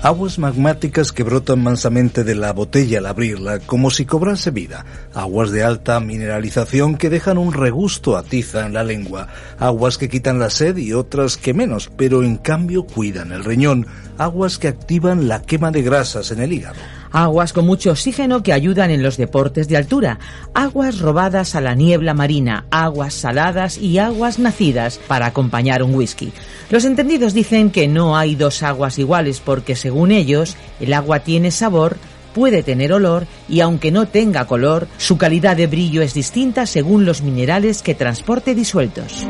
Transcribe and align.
Aguas 0.00 0.38
magmáticas 0.38 1.10
que 1.10 1.24
brotan 1.24 1.60
mansamente 1.60 2.22
de 2.22 2.36
la 2.36 2.52
botella 2.52 2.98
al 2.98 3.06
abrirla, 3.06 3.58
como 3.58 3.90
si 3.90 4.06
cobrase 4.06 4.52
vida. 4.52 4.86
Aguas 5.12 5.50
de 5.50 5.64
alta 5.64 5.98
mineralización 5.98 6.96
que 6.96 7.10
dejan 7.10 7.36
un 7.36 7.52
regusto 7.52 8.16
a 8.16 8.22
tiza 8.22 8.64
en 8.64 8.74
la 8.74 8.84
lengua. 8.84 9.26
Aguas 9.58 9.98
que 9.98 10.08
quitan 10.08 10.38
la 10.38 10.50
sed 10.50 10.76
y 10.76 10.92
otras 10.92 11.36
que 11.36 11.52
menos, 11.52 11.90
pero 11.96 12.22
en 12.22 12.36
cambio 12.36 12.84
cuidan 12.84 13.32
el 13.32 13.44
riñón. 13.44 13.88
Aguas 14.18 14.58
que 14.58 14.68
activan 14.68 15.26
la 15.26 15.42
quema 15.42 15.72
de 15.72 15.82
grasas 15.82 16.30
en 16.30 16.40
el 16.42 16.52
hígado 16.52 16.78
aguas 17.12 17.52
con 17.52 17.66
mucho 17.66 17.90
oxígeno 17.90 18.42
que 18.42 18.52
ayudan 18.52 18.90
en 18.90 19.02
los 19.02 19.16
deportes 19.16 19.68
de 19.68 19.76
altura, 19.76 20.18
aguas 20.54 20.98
robadas 20.98 21.54
a 21.54 21.60
la 21.60 21.74
niebla 21.74 22.14
marina, 22.14 22.66
aguas 22.70 23.14
saladas 23.14 23.78
y 23.78 23.98
aguas 23.98 24.38
nacidas 24.38 24.98
para 25.06 25.26
acompañar 25.26 25.82
un 25.82 25.94
whisky. 25.94 26.32
Los 26.70 26.84
entendidos 26.84 27.34
dicen 27.34 27.70
que 27.70 27.88
no 27.88 28.16
hay 28.16 28.34
dos 28.34 28.62
aguas 28.62 28.98
iguales 28.98 29.40
porque 29.40 29.76
según 29.76 30.10
ellos 30.10 30.56
el 30.80 30.92
agua 30.92 31.20
tiene 31.20 31.50
sabor, 31.50 31.96
puede 32.34 32.62
tener 32.62 32.92
olor 32.92 33.26
y 33.48 33.60
aunque 33.60 33.90
no 33.90 34.06
tenga 34.06 34.46
color, 34.46 34.86
su 34.96 35.18
calidad 35.18 35.56
de 35.56 35.66
brillo 35.66 36.02
es 36.02 36.14
distinta 36.14 36.66
según 36.66 37.04
los 37.04 37.22
minerales 37.22 37.82
que 37.82 37.94
transporte 37.94 38.54
disueltos. 38.54 39.26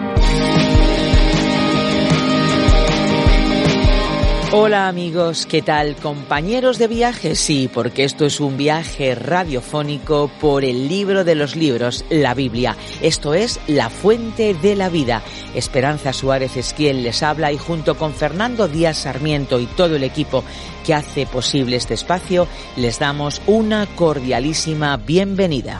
Hola 4.50 4.88
amigos, 4.88 5.44
¿qué 5.44 5.60
tal? 5.60 5.94
Compañeros 5.96 6.78
de 6.78 6.88
viaje, 6.88 7.34
sí, 7.34 7.68
porque 7.72 8.04
esto 8.04 8.24
es 8.24 8.40
un 8.40 8.56
viaje 8.56 9.14
radiofónico 9.14 10.30
por 10.40 10.64
el 10.64 10.88
libro 10.88 11.22
de 11.22 11.34
los 11.34 11.54
libros, 11.54 12.02
la 12.08 12.32
Biblia. 12.32 12.74
Esto 13.02 13.34
es 13.34 13.60
La 13.66 13.90
Fuente 13.90 14.54
de 14.54 14.74
la 14.74 14.88
Vida. 14.88 15.22
Esperanza 15.54 16.14
Suárez 16.14 16.56
Esquiel 16.56 17.02
les 17.02 17.22
habla 17.22 17.52
y 17.52 17.58
junto 17.58 17.98
con 17.98 18.14
Fernando 18.14 18.68
Díaz 18.68 18.96
Sarmiento 18.96 19.60
y 19.60 19.66
todo 19.66 19.96
el 19.96 20.02
equipo 20.02 20.42
que 20.86 20.94
hace 20.94 21.26
posible 21.26 21.76
este 21.76 21.92
espacio, 21.92 22.48
les 22.76 22.98
damos 22.98 23.42
una 23.46 23.84
cordialísima 23.96 24.96
bienvenida. 24.96 25.78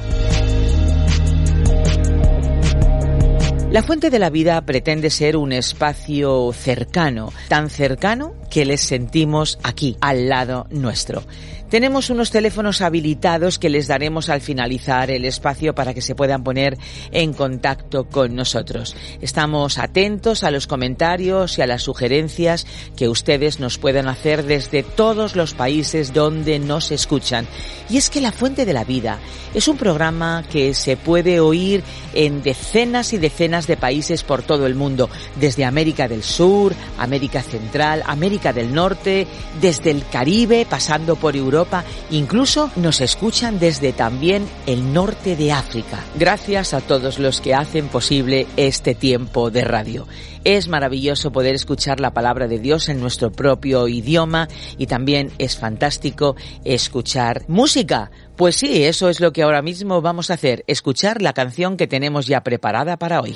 La 3.71 3.83
Fuente 3.83 4.09
de 4.09 4.19
la 4.19 4.31
Vida 4.31 4.63
pretende 4.63 5.11
ser 5.11 5.37
un 5.37 5.53
espacio 5.53 6.51
cercano, 6.55 7.31
tan 7.49 7.69
cercano 7.69 8.35
que 8.51 8.65
les 8.65 8.81
sentimos 8.81 9.59
aquí, 9.63 9.99
al 10.01 10.31
lado 10.31 10.67
nuestro. 10.71 11.23
Tenemos 11.69 12.09
unos 12.09 12.31
teléfonos 12.31 12.81
habilitados 12.81 13.59
que 13.59 13.69
les 13.69 13.87
daremos 13.89 14.31
al 14.31 14.41
finalizar 14.41 15.11
el 15.11 15.27
espacio 15.27 15.75
para 15.75 15.93
que 15.93 16.01
se 16.01 16.15
puedan 16.15 16.43
poner 16.43 16.79
en 17.13 17.35
contacto 17.35 18.09
con 18.09 18.35
nosotros. 18.35 18.97
Estamos 19.21 19.77
atentos 19.77 20.45
a 20.45 20.51
los 20.51 20.67
comentarios 20.67 21.59
y 21.59 21.63
a 21.63 21.67
las 21.67 21.83
sugerencias 21.83 22.67
que 22.97 23.11
ustedes 23.11 23.61
nos 23.61 23.77
puedan 23.77 24.09
hacer 24.09 24.45
desde 24.45 24.83
todos 24.83 25.37
los 25.37 25.53
países 25.53 26.15
donde 26.15 26.59
nos 26.59 26.91
escuchan. 26.91 27.47
Y 27.91 27.99
es 27.99 28.09
que 28.09 28.23
La 28.23 28.33
Fuente 28.33 28.65
de 28.65 28.73
la 28.73 28.85
Vida 28.85 29.19
es 29.53 29.69
un 29.69 29.77
programa 29.77 30.45
que 30.51 30.73
se 30.73 30.97
puede 30.97 31.39
oír 31.39 31.83
en 32.15 32.43
decenas 32.43 33.13
y 33.13 33.19
decenas 33.19 33.58
de 33.67 33.77
países 33.77 34.23
por 34.23 34.43
todo 34.43 34.67
el 34.67 34.75
mundo, 34.75 35.09
desde 35.37 35.65
América 35.65 36.09
del 36.09 36.23
Sur, 36.23 36.75
América 36.99 37.43
Central, 37.43 38.03
América 38.07 38.53
del 38.53 38.73
Norte, 38.73 39.27
desde 39.61 39.91
el 39.91 40.07
Caribe, 40.07 40.67
pasando 40.69 41.17
por 41.17 41.37
Europa, 41.37 41.85
incluso 42.11 42.71
nos 42.77 43.01
escuchan 43.01 43.59
desde 43.59 43.93
también 43.93 44.47
el 44.67 44.93
norte 44.93 45.37
de 45.37 45.53
África. 45.53 46.05
Gracias 46.19 46.75
a 46.75 46.81
todos 46.81 47.19
los 47.19 47.41
que 47.41 47.55
hacen 47.55 47.89
posible 47.89 48.47
este 48.57 48.95
tiempo 48.95 49.51
de 49.51 49.65
radio. 49.65 50.07
Es 50.45 50.69
maravilloso 50.69 51.33
poder 51.33 51.55
escuchar 51.55 52.01
la 52.01 52.13
palabra 52.15 52.49
de 52.49 52.59
Dios 52.59 52.89
en 52.89 53.01
nuestro 53.01 53.31
propio 53.33 53.89
idioma 53.89 54.49
y 54.79 54.87
también 54.87 55.31
es 55.39 55.57
fantástico 55.57 56.37
escuchar 56.65 57.45
música. 57.49 58.11
Pues 58.39 58.55
sí, 58.55 58.85
eso 58.85 59.09
es 59.09 59.19
lo 59.19 59.33
que 59.33 59.43
ahora 59.43 59.63
mismo 59.63 60.01
vamos 60.01 60.31
a 60.31 60.35
hacer, 60.35 60.63
escuchar 60.69 61.21
la 61.23 61.33
canción 61.33 61.77
que 61.77 61.89
tenemos 61.89 62.29
ya 62.29 62.45
preparada 62.45 62.97
para 62.97 63.21
hoy. 63.21 63.33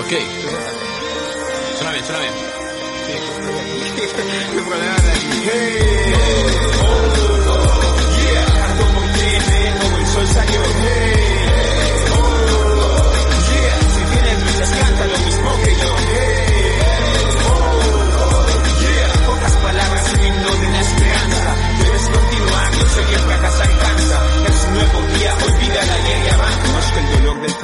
Ok. 0.00 0.12
Suena 1.76 1.92
bien, 1.92 2.04
suena 2.06 2.20
bien. 2.20 2.32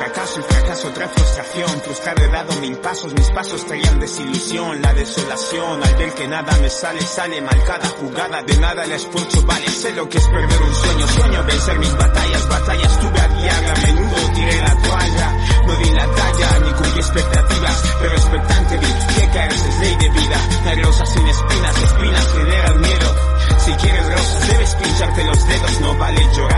fracaso 0.03 0.41
y 0.41 0.43
fracaso 0.43 0.89
trae 0.91 1.09
frustración. 1.09 1.81
Frustrar 1.83 2.21
he 2.21 2.29
dado 2.29 2.53
mil 2.61 2.77
pasos, 2.79 3.15
mis 3.15 3.31
pasos 3.31 3.65
traían 3.67 4.01
desilusión. 4.01 4.83
La 4.83 4.93
desolación 4.95 5.83
al 5.83 5.95
ver 5.95 6.13
que 6.15 6.27
nada 6.27 6.57
me 6.59 6.69
sale, 6.69 7.01
sale 7.03 7.41
mal 7.41 7.63
cada 7.65 7.89
jugada. 7.89 8.43
De 8.43 8.57
nada 8.59 8.85
el 8.85 8.93
esfuerzo 8.93 9.43
vale, 9.47 9.69
sé 9.69 9.93
lo 9.93 10.09
que 10.09 10.19
es 10.19 10.27
perder 10.27 10.63
un 10.63 10.75
sueño. 10.75 11.07
Sueño 11.07 11.45
vencer 11.45 11.79
mis 11.79 11.97
batallas, 11.97 12.49
batallas 12.49 13.01
tuve 13.01 13.21
a 13.21 13.29
diario. 13.29 13.71
A 13.71 13.87
menudo 13.87 14.17
tiré 14.35 14.61
la 14.61 14.75
toalla, 14.83 15.37
no 15.67 15.77
di 15.77 15.91
la 15.91 16.07
talla 16.07 16.59
ni 16.65 16.73
cumplí 16.73 17.01
expectativas. 17.01 17.83
Pero 18.01 18.13
expectante 18.15 18.79
vi 18.79 19.15
que 19.15 19.29
caerse 19.29 19.69
es 19.69 19.79
ley 19.79 19.97
de 19.97 20.09
vida. 20.09 20.37
Hay 20.67 20.83
rosas 20.83 21.09
sin 21.13 21.29
espinas, 21.29 21.83
espinas 21.83 22.29
el 22.35 22.79
miedo. 22.81 23.15
Si 23.59 23.73
quieres 23.75 24.13
rosas 24.13 24.49
debes 24.49 24.75
pincharte 24.75 25.25
los 25.25 25.47
dedos, 25.47 25.81
no 25.81 25.95
vale 25.97 26.29
llorar. 26.35 26.52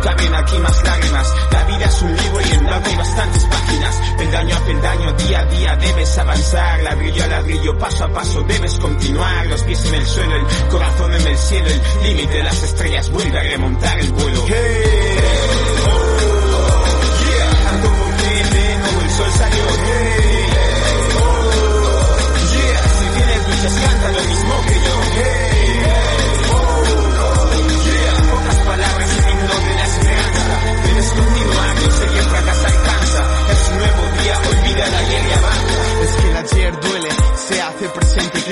No 0.00 0.06
caben 0.06 0.34
aquí 0.34 0.58
más 0.58 0.82
lágrimas. 0.82 1.34
La 1.52 1.64
vida 1.64 1.84
es 1.84 2.02
un 2.02 2.16
libro 2.16 2.40
y 2.40 2.54
en 2.54 2.64
blanco 2.64 2.88
hay 2.88 2.96
bastantes 2.96 3.44
páginas. 3.44 4.00
Peldaño 4.16 4.56
a 4.56 4.60
peldaño, 4.60 5.12
día 5.12 5.40
a 5.40 5.44
día 5.44 5.76
debes 5.76 6.18
avanzar. 6.18 6.82
Ladrillo 6.82 7.24
a 7.24 7.26
ladrillo, 7.26 7.78
paso 7.78 8.04
a 8.04 8.08
paso 8.08 8.42
debes 8.42 8.78
continuar. 8.78 9.46
Los 9.48 9.62
pies 9.62 9.84
en 9.84 9.94
el 9.96 10.06
suelo, 10.06 10.36
el 10.36 10.68
corazón 10.70 11.12
en 11.12 11.26
el 11.26 11.36
cielo, 11.36 11.68
el 11.68 12.02
límite 12.02 12.34
de 12.34 12.42
las 12.44 12.62
estrellas 12.62 13.10
vuelve 13.10 13.38
a 13.38 13.42
remontar 13.42 13.98
el 14.00 14.12
vuelo. 14.12 14.44
Hey, 14.48 14.99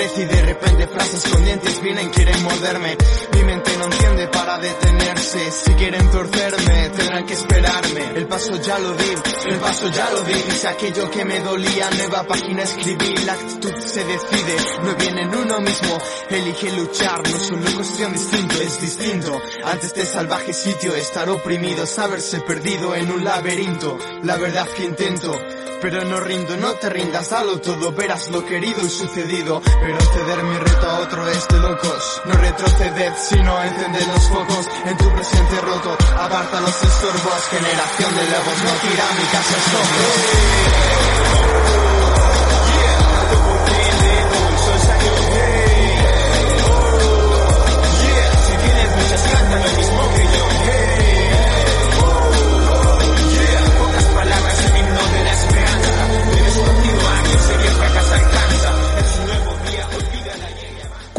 presente 0.09 0.23
y 0.23 0.25
de 0.25 0.43
repente 0.43 0.87
frases 0.87 1.25
con 1.31 1.45
dientes 1.45 1.83
vienen, 1.83 2.11
quieren 2.11 2.43
morderme. 2.43 2.97
Mi 3.35 3.45
mente 3.45 3.77
no 3.79 3.85
entiende 3.85 4.29
para 4.29 4.59
detenerse, 4.59 5.51
si 5.51 5.73
quieren 5.75 6.11
torcerme 6.11 6.91
tendrán 6.91 7.27
que 7.27 7.35
esperarme. 7.35 8.13
El 8.17 8.27
paso 8.27 8.61
ya 8.61 8.79
lo 8.79 8.93
di, 8.95 9.15
el 9.47 9.59
paso 9.59 9.89
ya 9.89 10.11
lo 10.11 10.23
di, 10.23 10.35
si 10.35 10.67
aquello 10.67 11.11
que 11.11 11.25
me 11.25 11.41
dolía, 11.41 11.91
nueva 11.91 12.25
página 12.25 12.63
escribí, 12.63 13.17
la 13.25 13.33
actitud 13.33 13.75
se 13.79 14.05
decide, 14.05 14.57
no 14.83 14.95
viene 14.97 15.23
en 15.23 15.35
uno 15.35 15.61
mismo, 15.61 15.99
elige 16.31 16.73
luchar, 16.73 17.29
no 17.29 17.37
es 17.37 17.51
una 17.51 17.71
cuestión 17.73 18.13
distinto, 18.13 18.61
es 18.61 18.81
distinto. 18.81 19.41
Antes 19.65 19.95
de 19.95 20.07
salvaje 20.07 20.53
sitio, 20.53 20.95
estar 20.95 21.29
oprimido, 21.29 21.87
saberse 21.87 22.41
perdido 22.41 22.95
en 22.95 23.11
un 23.11 23.25
laberinto, 23.25 23.99
la 24.23 24.37
verdad 24.37 24.67
que 24.69 24.85
intento 24.85 25.39
Pero 25.81 26.05
no 26.05 26.21
rindo, 26.21 26.57
no 26.57 26.75
te 26.75 26.91
rindas, 26.91 27.31
dalo 27.31 27.61
todo, 27.61 27.93
verás 27.93 28.29
lo 28.31 28.45
querido 28.45 28.85
y 28.85 28.91
sucedido. 28.91 29.63
Pero 29.63 30.01
ceder 30.01 30.43
mi 30.43 30.59
reto 30.59 30.91
a 30.91 30.99
otro 31.01 31.29
es 31.29 31.47
de 31.49 31.61
locos. 31.61 32.23
No 32.25 32.35
retroceded, 32.35 33.13
sino 33.17 33.63
encender 33.63 34.07
los 34.09 34.29
focos 34.29 34.69
en 34.85 34.97
tu 34.97 35.09
presente 35.13 35.61
roto. 35.61 35.97
Aparta 36.19 36.61
los 36.61 36.83
estorbos, 36.83 37.45
generación 37.51 38.17
de 38.17 38.25
lobos, 38.25 38.65
no 38.65 38.73
tiránicas, 38.89 39.51
es 39.51 39.69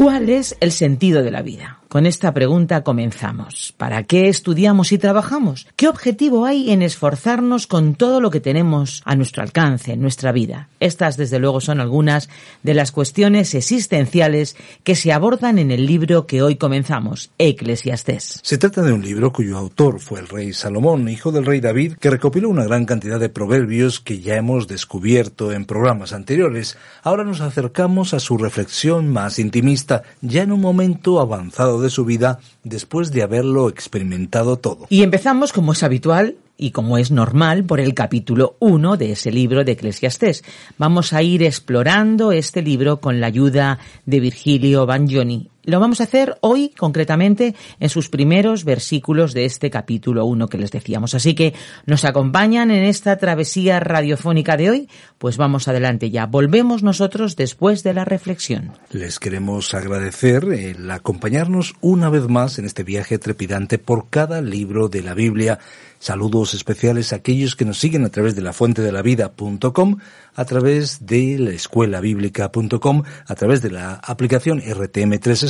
¿Cuál 0.00 0.30
es 0.30 0.56
el 0.60 0.72
sentido 0.72 1.22
de 1.22 1.30
la 1.30 1.42
vida? 1.42 1.78
Con 1.90 2.06
esta 2.06 2.32
pregunta 2.32 2.84
comenzamos. 2.84 3.74
¿Para 3.76 4.04
qué 4.04 4.28
estudiamos 4.28 4.92
y 4.92 4.98
trabajamos? 4.98 5.66
¿Qué 5.74 5.88
objetivo 5.88 6.46
hay 6.46 6.70
en 6.70 6.82
esforzarnos 6.82 7.66
con 7.66 7.96
todo 7.96 8.20
lo 8.20 8.30
que 8.30 8.38
tenemos 8.38 9.02
a 9.04 9.16
nuestro 9.16 9.42
alcance 9.42 9.94
en 9.94 10.00
nuestra 10.00 10.30
vida? 10.30 10.68
Estas, 10.78 11.16
desde 11.16 11.40
luego, 11.40 11.60
son 11.60 11.80
algunas 11.80 12.28
de 12.62 12.74
las 12.74 12.92
cuestiones 12.92 13.56
existenciales 13.56 14.54
que 14.84 14.94
se 14.94 15.12
abordan 15.12 15.58
en 15.58 15.72
el 15.72 15.84
libro 15.84 16.28
que 16.28 16.42
hoy 16.42 16.54
comenzamos, 16.54 17.32
Eclesiastés. 17.38 18.38
Se 18.40 18.56
trata 18.56 18.82
de 18.82 18.92
un 18.92 19.02
libro 19.02 19.32
cuyo 19.32 19.58
autor 19.58 19.98
fue 19.98 20.20
el 20.20 20.28
rey 20.28 20.52
Salomón, 20.52 21.08
hijo 21.08 21.32
del 21.32 21.44
rey 21.44 21.58
David, 21.58 21.94
que 21.94 22.10
recopiló 22.10 22.50
una 22.50 22.66
gran 22.66 22.84
cantidad 22.84 23.18
de 23.18 23.30
proverbios 23.30 23.98
que 23.98 24.20
ya 24.20 24.36
hemos 24.36 24.68
descubierto 24.68 25.50
en 25.50 25.64
programas 25.64 26.12
anteriores. 26.12 26.78
Ahora 27.02 27.24
nos 27.24 27.40
acercamos 27.40 28.14
a 28.14 28.20
su 28.20 28.38
reflexión 28.38 29.08
más 29.08 29.40
intimista, 29.40 30.04
ya 30.20 30.44
en 30.44 30.52
un 30.52 30.60
momento 30.60 31.18
avanzado 31.18 31.79
de 31.80 31.90
su 31.90 32.04
vida 32.04 32.40
después 32.64 33.12
de 33.12 33.22
haberlo 33.22 33.68
experimentado 33.68 34.56
todo. 34.56 34.86
Y 34.88 35.02
empezamos, 35.02 35.52
como 35.52 35.72
es 35.72 35.82
habitual, 35.82 36.36
y 36.60 36.72
como 36.72 36.98
es 36.98 37.10
normal, 37.10 37.64
por 37.64 37.80
el 37.80 37.94
capítulo 37.94 38.56
1 38.58 38.98
de 38.98 39.12
ese 39.12 39.32
libro 39.32 39.64
de 39.64 39.72
Eclesiastés. 39.72 40.44
Vamos 40.76 41.14
a 41.14 41.22
ir 41.22 41.42
explorando 41.42 42.32
este 42.32 42.60
libro 42.60 43.00
con 43.00 43.18
la 43.18 43.28
ayuda 43.28 43.78
de 44.04 44.20
Virgilio 44.20 44.84
Bagnoni. 44.84 45.48
Lo 45.64 45.78
vamos 45.78 46.00
a 46.00 46.04
hacer 46.04 46.38
hoy, 46.40 46.70
concretamente, 46.70 47.54
en 47.78 47.88
sus 47.88 48.08
primeros 48.08 48.64
versículos 48.64 49.34
de 49.34 49.44
este 49.44 49.70
capítulo 49.70 50.24
1 50.24 50.48
que 50.48 50.58
les 50.58 50.70
decíamos. 50.70 51.14
Así 51.14 51.34
que 51.34 51.54
nos 51.86 52.04
acompañan 52.04 52.70
en 52.70 52.84
esta 52.84 53.16
travesía 53.18 53.78
radiofónica 53.78 54.56
de 54.56 54.70
hoy. 54.70 54.88
Pues 55.18 55.36
vamos 55.36 55.68
adelante 55.68 56.10
ya. 56.10 56.26
Volvemos 56.26 56.82
nosotros 56.82 57.36
después 57.36 57.82
de 57.82 57.92
la 57.92 58.06
reflexión. 58.06 58.72
Les 58.90 59.18
queremos 59.18 59.74
agradecer 59.74 60.44
el 60.44 60.90
acompañarnos 60.90 61.74
una 61.82 62.08
vez 62.08 62.28
más 62.28 62.58
en 62.58 62.64
este 62.64 62.82
viaje 62.82 63.18
trepidante 63.18 63.78
por 63.78 64.08
cada 64.08 64.40
libro 64.40 64.88
de 64.88 65.02
la 65.02 65.14
Biblia 65.14 65.58
Saludos 66.02 66.54
especiales 66.54 67.12
a 67.12 67.16
aquellos 67.16 67.56
que 67.56 67.66
nos 67.66 67.78
siguen 67.78 68.06
a 68.06 68.08
través 68.08 68.34
de 68.34 68.40
la 68.40 68.54
fuente 68.54 68.80
de 68.80 68.90
la 68.90 69.02
vida.com, 69.02 69.98
a 70.34 70.44
través 70.46 71.04
de 71.04 71.36
la 71.38 71.50
escuela 71.50 72.00
a 72.00 73.34
través 73.34 73.60
de 73.60 73.70
la 73.70 73.96
aplicación 73.96 74.60
RTM 74.60 75.18
360 75.18 75.49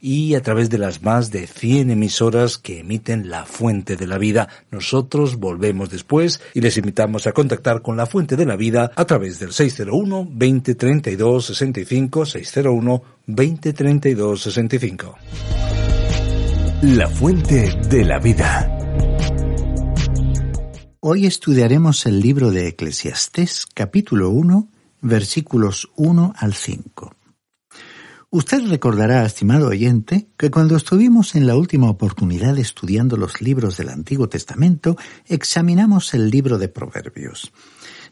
y 0.00 0.34
a 0.34 0.42
través 0.42 0.70
de 0.70 0.78
las 0.78 1.02
más 1.02 1.30
de 1.30 1.46
100 1.46 1.90
emisoras 1.90 2.58
que 2.58 2.80
emiten 2.80 3.28
la 3.28 3.44
fuente 3.44 3.96
de 3.96 4.06
la 4.06 4.18
vida. 4.18 4.48
Nosotros 4.70 5.36
volvemos 5.36 5.90
después 5.90 6.40
y 6.54 6.60
les 6.60 6.76
invitamos 6.76 7.26
a 7.26 7.32
contactar 7.32 7.82
con 7.82 7.96
la 7.96 8.06
fuente 8.06 8.36
de 8.36 8.46
la 8.46 8.56
vida 8.56 8.90
a 8.94 9.04
través 9.04 9.38
del 9.38 9.52
601 9.52 10.28
2032 10.30 11.46
65 11.46 12.26
601 12.26 13.02
2032 13.26 14.42
65. 14.42 15.18
La 16.82 17.08
fuente 17.08 17.78
de 17.88 18.04
la 18.04 18.18
vida. 18.18 18.76
Hoy 21.00 21.26
estudiaremos 21.26 22.04
el 22.06 22.20
libro 22.20 22.50
de 22.50 22.68
Eclesiastés, 22.68 23.66
capítulo 23.72 24.30
1, 24.30 24.68
versículos 25.00 25.90
1 25.96 26.34
al 26.36 26.54
5. 26.54 27.19
Usted 28.32 28.68
recordará, 28.68 29.26
estimado 29.26 29.66
oyente, 29.66 30.28
que 30.36 30.52
cuando 30.52 30.76
estuvimos 30.76 31.34
en 31.34 31.48
la 31.48 31.56
última 31.56 31.90
oportunidad 31.90 32.56
estudiando 32.58 33.16
los 33.16 33.40
libros 33.40 33.76
del 33.76 33.88
Antiguo 33.88 34.28
Testamento, 34.28 34.96
examinamos 35.26 36.14
el 36.14 36.30
libro 36.30 36.56
de 36.56 36.68
Proverbios. 36.68 37.52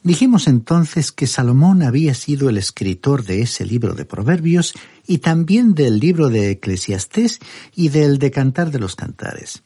Dijimos 0.02 0.48
entonces 0.48 1.12
que 1.12 1.28
Salomón 1.28 1.84
había 1.84 2.14
sido 2.14 2.48
el 2.48 2.56
escritor 2.56 3.22
de 3.22 3.42
ese 3.42 3.64
libro 3.64 3.94
de 3.94 4.06
Proverbios 4.06 4.74
y 5.06 5.18
también 5.18 5.74
del 5.74 6.00
libro 6.00 6.30
de 6.30 6.50
Eclesiastés 6.50 7.38
y 7.76 7.90
del 7.90 8.18
de 8.18 8.32
Cantar 8.32 8.72
de 8.72 8.80
los 8.80 8.96
Cantares. 8.96 9.62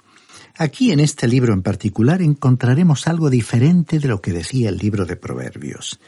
Aquí 0.56 0.93
en 0.93 1.00
este 1.00 1.26
libro 1.28 1.54
en 1.54 1.62
particular 1.62 2.20
encontraremos 2.20 3.06
algo 3.06 3.31
diferente 3.31 3.99
de 3.99 4.08
lo 4.08 4.20
que 4.20 4.32
decía 4.32 4.69
el 4.69 4.76
libro 4.76 5.06
de 5.06 5.16
Proverbios. 5.16 5.99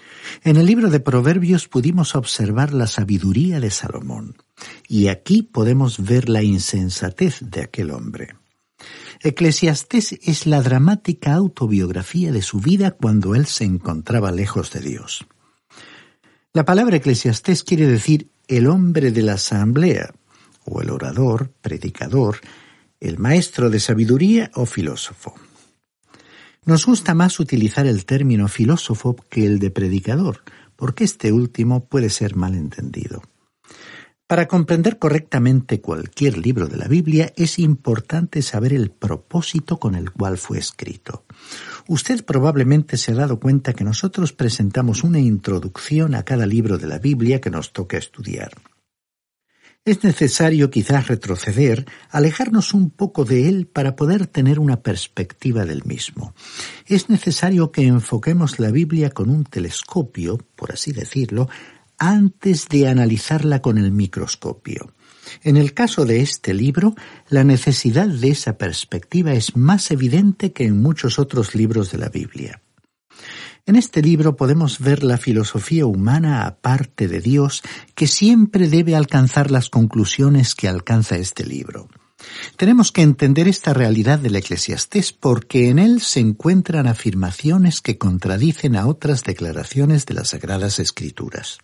En 0.43 0.57
el 0.57 0.67
libro 0.67 0.91
de 0.91 1.01
Proverbios 1.01 1.67
pudimos 1.67 2.15
observar 2.15 2.75
la 2.75 2.87
sabiduría 2.87 3.59
de 3.59 3.71
Salomón, 3.71 4.37
y 4.87 5.09
aquí 5.09 5.43
podemos 5.43 6.05
ver 6.05 6.29
la 6.29 6.43
insensatez 6.43 7.39
de 7.41 7.63
aquel 7.63 7.91
hombre. 7.91 8.35
Eclesiastés 9.21 10.13
es 10.23 10.47
la 10.47 10.61
dramática 10.61 11.35
autobiografía 11.35 12.31
de 12.31 12.43
su 12.43 12.61
vida 12.61 12.91
cuando 12.91 13.35
él 13.35 13.47
se 13.47 13.65
encontraba 13.65 14.31
lejos 14.31 14.71
de 14.73 14.81
Dios. 14.81 15.25
La 16.53 16.67
palabra 16.67 16.97
eclesiastés 16.97 17.65
quiere 17.65 17.87
decir 17.87 18.29
el 18.47 18.67
hombre 18.67 19.11
de 19.11 19.23
la 19.23 19.35
asamblea, 19.35 20.13
o 20.67 20.83
el 20.83 20.91
orador, 20.91 21.51
predicador, 21.63 22.41
el 23.05 23.19
maestro 23.19 23.71
de 23.71 23.81
sabiduría 23.81 24.51
o 24.55 24.67
filósofo. 24.67 25.35
Nos 26.65 26.87
gusta 26.87 27.15
más 27.15 27.39
utilizar 27.39 27.87
el 27.87 28.07
término 28.07 28.49
filósofo 28.49 29.17
que 29.29 29.45
el 29.45 29.59
de 29.59 29.71
predicador, 29.71 30.41
porque 30.77 31.05
este 31.05 31.31
último 31.31 31.85
puede 31.85 32.09
ser 32.09 32.35
mal 32.37 32.55
entendido. 32.55 33.23
Para 34.27 34.49
comprender 34.49 34.99
correctamente 34.99 35.83
cualquier 35.83 36.39
libro 36.39 36.67
de 36.67 36.79
la 36.79 36.89
Biblia 36.89 37.31
es 37.37 37.59
importante 37.59 38.41
saber 38.41 38.73
el 38.73 38.91
propósito 38.91 39.79
con 39.79 39.95
el 39.95 40.11
cual 40.11 40.39
fue 40.39 40.59
escrito. 40.59 41.25
Usted 41.87 42.25
probablemente 42.25 42.97
se 42.97 43.13
ha 43.13 43.17
dado 43.17 43.39
cuenta 43.39 43.75
que 43.75 43.85
nosotros 43.85 44.33
presentamos 44.33 45.05
una 45.05 45.21
introducción 45.21 46.15
a 46.15 46.23
cada 46.23 46.47
libro 46.47 46.79
de 46.79 46.87
la 46.87 46.99
Biblia 46.99 47.43
que 47.43 47.51
nos 47.51 47.75
toca 47.75 47.99
estudiar. 47.99 48.53
Es 49.87 50.03
necesario 50.03 50.71
quizás 50.71 51.09
retroceder, 51.09 51.85
alejarnos 52.09 52.73
un 52.73 52.89
poco 52.89 53.27
de 53.27 53.51
él 53.51 53.67
para 53.67 53.97
poder 53.97 54.27
tener 54.27 54.59
una 54.59 54.81
perspectiva 54.81 55.67
del 55.67 55.85
mismo. 55.85 56.33
Es 56.87 57.11
necesario 57.11 57.71
que 57.71 57.87
enfoquemos 57.87 58.59
la 58.59 58.71
Biblia 58.71 59.11
con 59.11 59.29
un 59.29 59.45
telescopio, 59.45 60.39
por 60.57 60.73
así 60.73 60.93
decirlo, 60.93 61.51
antes 61.99 62.67
de 62.71 62.89
analizarla 62.89 63.61
con 63.61 63.77
el 63.77 63.93
microscopio. 63.93 64.91
En 65.43 65.59
el 65.59 65.75
caso 65.75 66.07
de 66.07 66.23
este 66.23 66.55
libro, 66.55 66.95
la 67.29 67.45
necesidad 67.45 68.09
de 68.09 68.29
esa 68.29 68.57
perspectiva 68.57 69.35
es 69.35 69.55
más 69.55 69.91
evidente 69.91 70.55
que 70.55 70.65
en 70.65 70.81
muchos 70.81 71.19
otros 71.19 71.55
libros 71.55 71.93
de 71.93 71.99
la 71.99 72.09
Biblia. 72.09 72.63
En 73.67 73.77
este 73.77 74.03
libro 74.03 74.37
podemos 74.37 74.79
ver 74.79 75.03
la 75.03 75.17
filosofía 75.17 75.87
humana 75.87 76.47
aparte 76.47 77.09
de 77.09 77.21
Dios 77.21 77.63
que 77.95 78.07
siempre 78.07 78.69
debe 78.69 78.95
alcanzar 78.95 79.51
las 79.51 79.71
conclusiones 79.71 80.55
que 80.55 80.69
alcanza 80.69 81.17
este 81.17 81.47
libro. 81.47 81.89
Tenemos 82.57 82.93
que 82.93 83.01
entender 83.01 83.49
esta 83.49 83.73
realidad 83.73 84.19
del 84.19 84.37
eclesiastés 84.37 85.15
porque 85.15 85.71
en 85.71 85.79
él 85.79 86.03
se 86.03 86.21
encuentran 86.21 86.87
afirmaciones 86.87 87.81
que 87.81 87.97
contradicen 87.97 88.77
a 88.77 88.87
otras 88.87 89.25
declaraciones 89.25 90.05
de 90.05 90.15
las 90.15 90.29
Sagradas 90.29 90.79
Escrituras. 90.79 91.59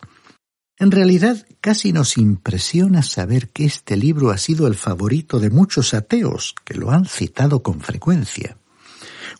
En 0.79 0.89
realidad, 0.89 1.45
casi 1.61 1.93
nos 1.93 2.17
impresiona 2.17 3.03
saber 3.03 3.49
que 3.49 3.65
este 3.65 3.95
libro 3.95 4.31
ha 4.31 4.39
sido 4.39 4.65
el 4.65 4.73
favorito 4.73 5.39
de 5.39 5.51
muchos 5.51 5.93
ateos 5.93 6.55
que 6.65 6.73
lo 6.73 6.89
han 6.89 7.05
citado 7.05 7.61
con 7.61 7.79
frecuencia. 7.81 8.57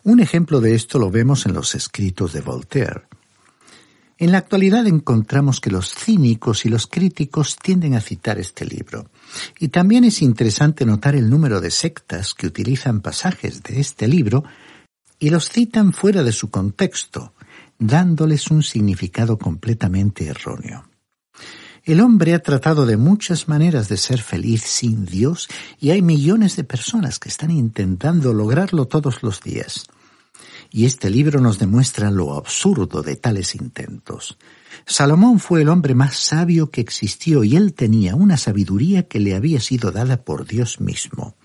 Un 0.03 0.19
ejemplo 0.19 0.61
de 0.61 0.73
esto 0.73 0.97
lo 0.97 1.11
vemos 1.11 1.45
en 1.45 1.53
los 1.53 1.75
escritos 1.75 2.33
de 2.33 2.41
Voltaire. 2.41 3.03
En 4.17 4.31
la 4.31 4.39
actualidad 4.39 4.85
encontramos 4.87 5.59
que 5.59 5.71
los 5.71 5.93
cínicos 5.93 6.65
y 6.65 6.69
los 6.69 6.87
críticos 6.87 7.55
tienden 7.55 7.95
a 7.95 8.01
citar 8.01 8.39
este 8.39 8.65
libro. 8.65 9.09
Y 9.59 9.69
también 9.69 10.03
es 10.03 10.21
interesante 10.21 10.85
notar 10.85 11.15
el 11.15 11.29
número 11.29 11.59
de 11.59 11.71
sectas 11.71 12.33
que 12.33 12.47
utilizan 12.47 13.01
pasajes 13.01 13.63
de 13.63 13.79
este 13.79 14.07
libro 14.07 14.43
y 15.19 15.29
los 15.29 15.49
citan 15.49 15.93
fuera 15.93 16.23
de 16.23 16.31
su 16.31 16.49
contexto, 16.49 17.33
dándoles 17.77 18.49
un 18.51 18.63
significado 18.63 19.37
completamente 19.37 20.27
erróneo. 20.27 20.90
El 21.83 21.99
hombre 21.99 22.35
ha 22.35 22.39
tratado 22.39 22.85
de 22.85 22.95
muchas 22.95 23.47
maneras 23.47 23.89
de 23.89 23.97
ser 23.97 24.21
feliz 24.21 24.61
sin 24.61 25.05
Dios 25.05 25.49
y 25.79 25.89
hay 25.89 26.03
millones 26.03 26.55
de 26.55 26.63
personas 26.63 27.17
que 27.17 27.29
están 27.29 27.49
intentando 27.49 28.33
lograrlo 28.33 28.85
todos 28.85 29.23
los 29.23 29.41
días. 29.41 29.87
Y 30.69 30.85
este 30.85 31.09
libro 31.09 31.41
nos 31.41 31.57
demuestra 31.57 32.11
lo 32.11 32.35
absurdo 32.35 33.01
de 33.01 33.15
tales 33.15 33.55
intentos. 33.55 34.37
Salomón 34.85 35.39
fue 35.39 35.63
el 35.63 35.69
hombre 35.69 35.95
más 35.95 36.17
sabio 36.17 36.69
que 36.69 36.81
existió 36.81 37.43
y 37.43 37.55
él 37.55 37.73
tenía 37.73 38.15
una 38.15 38.37
sabiduría 38.37 39.07
que 39.07 39.19
le 39.19 39.33
había 39.33 39.59
sido 39.59 39.91
dada 39.91 40.23
por 40.23 40.45
Dios 40.45 40.79
mismo. 40.79 41.35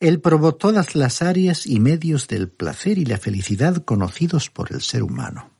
Él 0.00 0.20
probó 0.20 0.54
todas 0.54 0.96
las 0.96 1.20
áreas 1.20 1.66
y 1.66 1.78
medios 1.78 2.26
del 2.26 2.48
placer 2.48 2.96
y 2.96 3.04
la 3.04 3.18
felicidad 3.18 3.84
conocidos 3.84 4.48
por 4.48 4.72
el 4.72 4.80
ser 4.80 5.02
humano. 5.02 5.51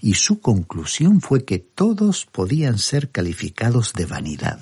Y 0.00 0.14
su 0.14 0.40
conclusión 0.40 1.20
fue 1.20 1.44
que 1.44 1.58
todos 1.58 2.26
podían 2.26 2.78
ser 2.78 3.10
calificados 3.10 3.92
de 3.92 4.06
vanidad. 4.06 4.60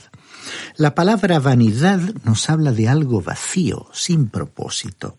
La 0.76 0.94
palabra 0.94 1.38
vanidad 1.38 2.00
nos 2.24 2.50
habla 2.50 2.72
de 2.72 2.88
algo 2.88 3.22
vacío, 3.22 3.88
sin 3.92 4.28
propósito. 4.28 5.18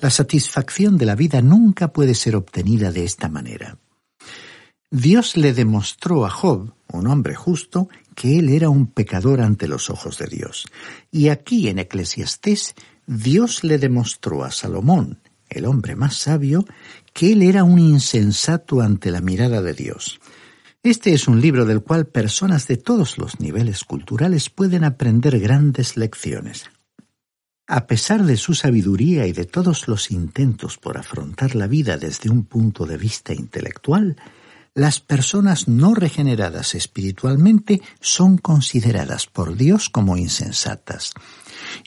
La 0.00 0.10
satisfacción 0.10 0.96
de 0.98 1.06
la 1.06 1.14
vida 1.14 1.42
nunca 1.42 1.92
puede 1.92 2.14
ser 2.14 2.36
obtenida 2.36 2.90
de 2.90 3.04
esta 3.04 3.28
manera. 3.28 3.78
Dios 4.90 5.36
le 5.36 5.52
demostró 5.52 6.24
a 6.24 6.30
Job, 6.30 6.72
un 6.92 7.08
hombre 7.08 7.34
justo, 7.34 7.88
que 8.14 8.38
él 8.38 8.48
era 8.48 8.68
un 8.68 8.86
pecador 8.86 9.40
ante 9.40 9.66
los 9.66 9.90
ojos 9.90 10.18
de 10.18 10.26
Dios. 10.26 10.66
Y 11.10 11.28
aquí 11.28 11.68
en 11.68 11.80
Eclesiastés, 11.80 12.74
Dios 13.06 13.64
le 13.64 13.78
demostró 13.78 14.44
a 14.44 14.52
Salomón, 14.52 15.18
el 15.48 15.66
hombre 15.66 15.96
más 15.96 16.16
sabio, 16.16 16.64
que 17.14 17.32
él 17.32 17.42
era 17.42 17.64
un 17.64 17.78
insensato 17.78 18.82
ante 18.82 19.10
la 19.10 19.22
mirada 19.22 19.62
de 19.62 19.72
Dios. 19.72 20.20
Este 20.82 21.14
es 21.14 21.28
un 21.28 21.40
libro 21.40 21.64
del 21.64 21.80
cual 21.80 22.06
personas 22.06 22.66
de 22.66 22.76
todos 22.76 23.16
los 23.16 23.40
niveles 23.40 23.84
culturales 23.84 24.50
pueden 24.50 24.84
aprender 24.84 25.38
grandes 25.38 25.96
lecciones. 25.96 26.64
A 27.66 27.86
pesar 27.86 28.24
de 28.24 28.36
su 28.36 28.52
sabiduría 28.52 29.26
y 29.26 29.32
de 29.32 29.46
todos 29.46 29.88
los 29.88 30.10
intentos 30.10 30.76
por 30.76 30.98
afrontar 30.98 31.54
la 31.54 31.66
vida 31.66 31.96
desde 31.96 32.28
un 32.28 32.44
punto 32.44 32.84
de 32.84 32.98
vista 32.98 33.32
intelectual, 33.32 34.16
las 34.74 35.00
personas 35.00 35.68
no 35.68 35.94
regeneradas 35.94 36.74
espiritualmente 36.74 37.80
son 38.00 38.38
consideradas 38.38 39.26
por 39.26 39.56
Dios 39.56 39.88
como 39.88 40.16
insensatas. 40.16 41.14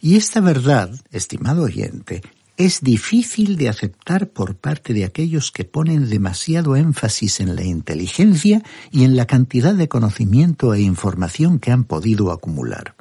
Y 0.01 0.15
esta 0.15 0.39
verdad, 0.39 0.89
estimado 1.11 1.63
oyente, 1.63 2.21
es 2.57 2.81
difícil 2.81 3.55
de 3.55 3.69
aceptar 3.69 4.29
por 4.29 4.55
parte 4.55 4.93
de 4.93 5.05
aquellos 5.05 5.51
que 5.51 5.63
ponen 5.63 6.09
demasiado 6.09 6.75
énfasis 6.75 7.39
en 7.39 7.55
la 7.55 7.63
inteligencia 7.63 8.63
y 8.91 9.03
en 9.03 9.15
la 9.15 9.27
cantidad 9.27 9.75
de 9.75 9.87
conocimiento 9.87 10.73
e 10.73 10.81
información 10.81 11.59
que 11.59 11.71
han 11.71 11.83
podido 11.83 12.31
acumular. 12.31 12.95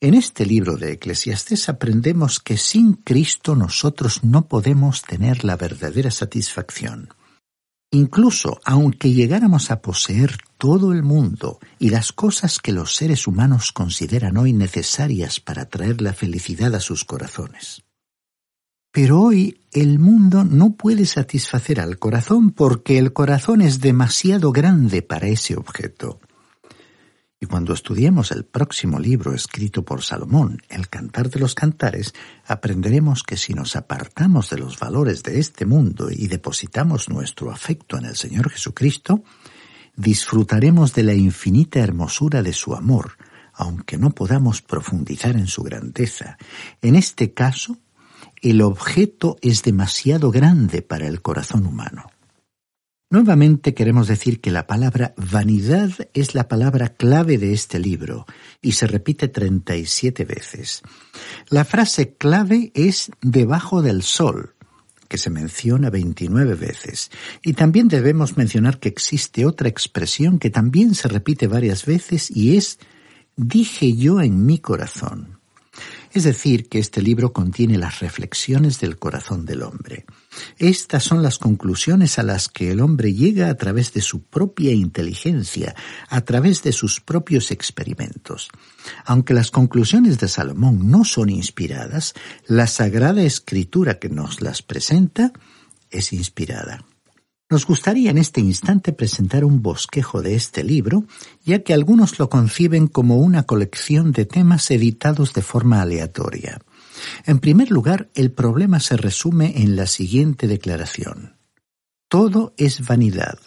En 0.00 0.14
este 0.14 0.46
libro 0.46 0.76
de 0.76 0.92
Eclesiastes 0.92 1.68
aprendemos 1.68 2.40
que 2.40 2.56
sin 2.56 2.94
Cristo 2.94 3.54
nosotros 3.54 4.24
no 4.24 4.48
podemos 4.48 5.02
tener 5.02 5.44
la 5.44 5.56
verdadera 5.56 6.10
satisfacción. 6.10 7.10
Incluso 7.92 8.60
aunque 8.64 9.12
llegáramos 9.12 9.70
a 9.70 9.80
poseer 9.80 10.38
todo 10.58 10.92
el 10.92 11.02
mundo 11.04 11.60
y 11.78 11.90
las 11.90 12.12
cosas 12.12 12.58
que 12.58 12.72
los 12.72 12.96
seres 12.96 13.28
humanos 13.28 13.70
consideran 13.72 14.36
hoy 14.38 14.52
necesarias 14.52 15.38
para 15.38 15.66
traer 15.66 16.00
la 16.00 16.14
felicidad 16.14 16.74
a 16.74 16.80
sus 16.80 17.04
corazones. 17.04 17.84
Pero 18.92 19.20
hoy 19.20 19.60
el 19.72 20.00
mundo 20.00 20.44
no 20.44 20.72
puede 20.72 21.06
satisfacer 21.06 21.80
al 21.80 21.98
corazón 21.98 22.50
porque 22.50 22.98
el 22.98 23.12
corazón 23.12 23.60
es 23.60 23.80
demasiado 23.80 24.50
grande 24.50 25.02
para 25.02 25.28
ese 25.28 25.56
objeto. 25.56 26.20
Y 27.42 27.46
cuando 27.46 27.72
estudiemos 27.72 28.32
el 28.32 28.44
próximo 28.44 28.98
libro 28.98 29.32
escrito 29.32 29.82
por 29.82 30.02
Salomón, 30.02 30.60
El 30.68 30.88
Cantar 30.88 31.30
de 31.30 31.40
los 31.40 31.54
Cantares, 31.54 32.12
aprenderemos 32.44 33.22
que 33.22 33.38
si 33.38 33.54
nos 33.54 33.76
apartamos 33.76 34.50
de 34.50 34.58
los 34.58 34.78
valores 34.78 35.22
de 35.22 35.38
este 35.38 35.64
mundo 35.64 36.10
y 36.10 36.26
depositamos 36.26 37.08
nuestro 37.08 37.50
afecto 37.50 37.96
en 37.96 38.04
el 38.04 38.16
Señor 38.16 38.50
Jesucristo, 38.50 39.22
disfrutaremos 39.96 40.92
de 40.92 41.04
la 41.04 41.14
infinita 41.14 41.78
hermosura 41.78 42.42
de 42.42 42.52
su 42.52 42.74
amor, 42.74 43.12
aunque 43.54 43.96
no 43.96 44.10
podamos 44.10 44.60
profundizar 44.60 45.36
en 45.36 45.46
su 45.46 45.62
grandeza. 45.62 46.36
En 46.82 46.94
este 46.94 47.32
caso, 47.32 47.78
el 48.40 48.62
objeto 48.62 49.36
es 49.42 49.62
demasiado 49.62 50.30
grande 50.30 50.82
para 50.82 51.06
el 51.06 51.22
corazón 51.22 51.66
humano. 51.66 52.06
Nuevamente 53.12 53.74
queremos 53.74 54.06
decir 54.06 54.40
que 54.40 54.52
la 54.52 54.68
palabra 54.68 55.14
vanidad 55.16 55.90
es 56.14 56.36
la 56.36 56.46
palabra 56.46 56.90
clave 56.90 57.38
de 57.38 57.52
este 57.52 57.80
libro 57.80 58.24
y 58.62 58.72
se 58.72 58.86
repite 58.86 59.26
37 59.26 60.24
veces. 60.24 60.82
La 61.48 61.64
frase 61.64 62.14
clave 62.14 62.70
es 62.72 63.10
debajo 63.20 63.82
del 63.82 64.04
sol, 64.04 64.54
que 65.08 65.18
se 65.18 65.28
menciona 65.28 65.90
29 65.90 66.54
veces. 66.54 67.10
Y 67.42 67.54
también 67.54 67.88
debemos 67.88 68.36
mencionar 68.36 68.78
que 68.78 68.88
existe 68.88 69.44
otra 69.44 69.68
expresión 69.68 70.38
que 70.38 70.50
también 70.50 70.94
se 70.94 71.08
repite 71.08 71.48
varias 71.48 71.84
veces 71.84 72.30
y 72.30 72.56
es 72.56 72.78
dije 73.36 73.92
yo 73.96 74.20
en 74.20 74.46
mi 74.46 74.60
corazón. 74.60 75.39
Es 76.12 76.24
decir, 76.24 76.68
que 76.68 76.80
este 76.80 77.02
libro 77.02 77.32
contiene 77.32 77.78
las 77.78 78.00
reflexiones 78.00 78.80
del 78.80 78.98
corazón 78.98 79.46
del 79.46 79.62
hombre. 79.62 80.06
Estas 80.58 81.04
son 81.04 81.22
las 81.22 81.38
conclusiones 81.38 82.18
a 82.18 82.24
las 82.24 82.48
que 82.48 82.72
el 82.72 82.80
hombre 82.80 83.14
llega 83.14 83.48
a 83.48 83.56
través 83.56 83.92
de 83.92 84.00
su 84.00 84.22
propia 84.22 84.72
inteligencia, 84.72 85.76
a 86.08 86.20
través 86.22 86.62
de 86.62 86.72
sus 86.72 87.00
propios 87.00 87.52
experimentos. 87.52 88.48
Aunque 89.04 89.34
las 89.34 89.52
conclusiones 89.52 90.18
de 90.18 90.28
Salomón 90.28 90.90
no 90.90 91.04
son 91.04 91.30
inspiradas, 91.30 92.14
la 92.46 92.66
Sagrada 92.66 93.22
Escritura 93.22 93.98
que 93.98 94.08
nos 94.08 94.40
las 94.40 94.62
presenta 94.62 95.32
es 95.90 96.12
inspirada. 96.12 96.84
Nos 97.50 97.66
gustaría 97.66 98.12
en 98.12 98.18
este 98.18 98.40
instante 98.40 98.92
presentar 98.92 99.44
un 99.44 99.60
bosquejo 99.60 100.22
de 100.22 100.36
este 100.36 100.62
libro, 100.62 101.04
ya 101.44 101.64
que 101.64 101.74
algunos 101.74 102.20
lo 102.20 102.30
conciben 102.30 102.86
como 102.86 103.16
una 103.16 103.42
colección 103.42 104.12
de 104.12 104.24
temas 104.24 104.70
editados 104.70 105.34
de 105.34 105.42
forma 105.42 105.82
aleatoria. 105.82 106.60
En 107.26 107.40
primer 107.40 107.72
lugar, 107.72 108.08
el 108.14 108.30
problema 108.30 108.78
se 108.78 108.96
resume 108.96 109.62
en 109.62 109.74
la 109.74 109.88
siguiente 109.88 110.46
declaración. 110.46 111.38
Todo 112.08 112.54
es 112.56 112.86
vanidad. 112.86 113.40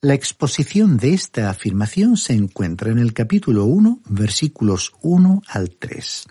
La 0.00 0.14
exposición 0.14 0.96
de 0.96 1.14
esta 1.14 1.48
afirmación 1.48 2.16
se 2.16 2.32
encuentra 2.32 2.90
en 2.90 2.98
el 2.98 3.12
capítulo 3.12 3.64
1, 3.66 4.00
versículos 4.08 4.92
1 5.02 5.42
al 5.46 5.70
3. 5.70 6.26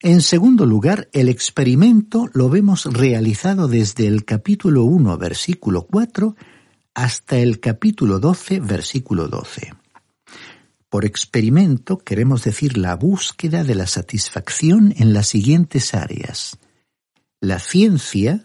En 0.00 0.22
segundo 0.22 0.64
lugar, 0.64 1.08
el 1.12 1.28
experimento 1.28 2.30
lo 2.32 2.48
vemos 2.48 2.84
realizado 2.84 3.66
desde 3.66 4.06
el 4.06 4.24
capítulo 4.24 4.84
1, 4.84 5.18
versículo 5.18 5.88
4, 5.88 6.36
hasta 6.94 7.38
el 7.38 7.58
capítulo 7.58 8.20
12, 8.20 8.60
versículo 8.60 9.26
12. 9.26 9.72
Por 10.88 11.04
experimento 11.04 11.98
queremos 11.98 12.44
decir 12.44 12.78
la 12.78 12.94
búsqueda 12.94 13.64
de 13.64 13.74
la 13.74 13.88
satisfacción 13.88 14.94
en 14.98 15.12
las 15.12 15.26
siguientes 15.26 15.92
áreas. 15.94 16.58
La 17.40 17.58
ciencia, 17.58 18.44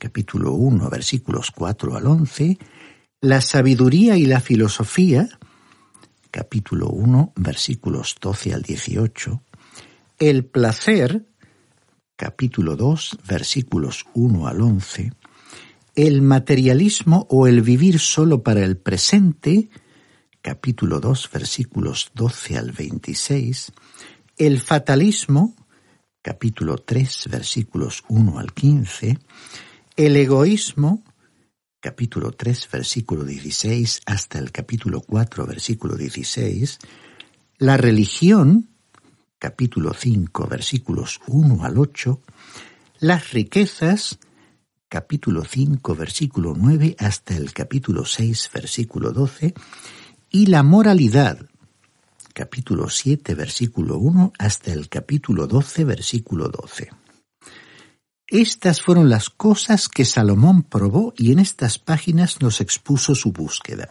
capítulo 0.00 0.54
1, 0.54 0.90
versículos 0.90 1.52
4 1.52 1.96
al 1.96 2.06
11, 2.08 2.58
la 3.20 3.40
sabiduría 3.40 4.16
y 4.16 4.26
la 4.26 4.40
filosofía, 4.40 5.28
capítulo 6.32 6.88
1, 6.88 7.32
versículos 7.36 8.16
12 8.20 8.54
al 8.54 8.62
18, 8.62 9.40
el 10.20 10.44
placer, 10.44 11.24
capítulo 12.14 12.76
2, 12.76 13.20
versículos 13.26 14.04
1 14.12 14.46
al 14.46 14.60
11, 14.60 15.12
el 15.94 16.20
materialismo 16.20 17.26
o 17.30 17.46
el 17.46 17.62
vivir 17.62 17.98
solo 17.98 18.42
para 18.42 18.62
el 18.62 18.76
presente, 18.76 19.70
capítulo 20.42 21.00
2, 21.00 21.30
versículos 21.32 22.10
12 22.14 22.58
al 22.58 22.72
26, 22.72 23.72
el 24.36 24.60
fatalismo, 24.60 25.56
capítulo 26.20 26.76
3, 26.76 27.28
versículos 27.30 28.04
1 28.08 28.38
al 28.38 28.52
15, 28.52 29.18
el 29.96 30.16
egoísmo, 30.16 31.02
capítulo 31.80 32.32
3, 32.32 32.68
versículo 32.70 33.24
16 33.24 34.02
hasta 34.04 34.38
el 34.38 34.52
capítulo 34.52 35.00
4, 35.00 35.46
versículo 35.46 35.96
16, 35.96 36.78
la 37.56 37.78
religión, 37.78 38.69
capítulo 39.40 39.94
5, 39.94 40.46
versículos 40.46 41.18
1 41.26 41.64
al 41.64 41.78
8, 41.78 42.20
las 42.98 43.32
riquezas, 43.32 44.18
capítulo 44.86 45.44
5, 45.44 45.94
versículo 45.94 46.52
9 46.54 46.94
hasta 46.98 47.34
el 47.34 47.54
capítulo 47.54 48.04
6, 48.04 48.50
versículo 48.52 49.12
12, 49.12 49.54
y 50.28 50.46
la 50.46 50.62
moralidad, 50.62 51.38
capítulo 52.34 52.90
7, 52.90 53.34
versículo 53.34 53.96
1 53.96 54.34
hasta 54.38 54.74
el 54.74 54.90
capítulo 54.90 55.46
12, 55.46 55.84
versículo 55.84 56.48
12. 56.48 56.90
Estas 58.26 58.82
fueron 58.82 59.08
las 59.08 59.30
cosas 59.30 59.88
que 59.88 60.04
Salomón 60.04 60.64
probó 60.64 61.14
y 61.16 61.32
en 61.32 61.38
estas 61.38 61.78
páginas 61.78 62.42
nos 62.42 62.60
expuso 62.60 63.14
su 63.14 63.32
búsqueda. 63.32 63.90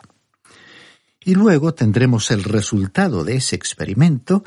Y 1.19 1.33
luego 1.33 1.73
tendremos 1.73 2.29
el 2.29 2.43
resultado 2.43 3.23
de 3.23 3.37
ese 3.37 3.55
experimento 3.55 4.43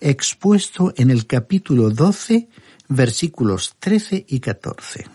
expuesto 0.00 0.92
en 0.96 1.10
el 1.10 1.26
capítulo 1.26 1.90
12, 1.90 2.48
versículos 2.88 3.74
13 3.78 4.26
y 4.28 4.40
14. 4.40 5.06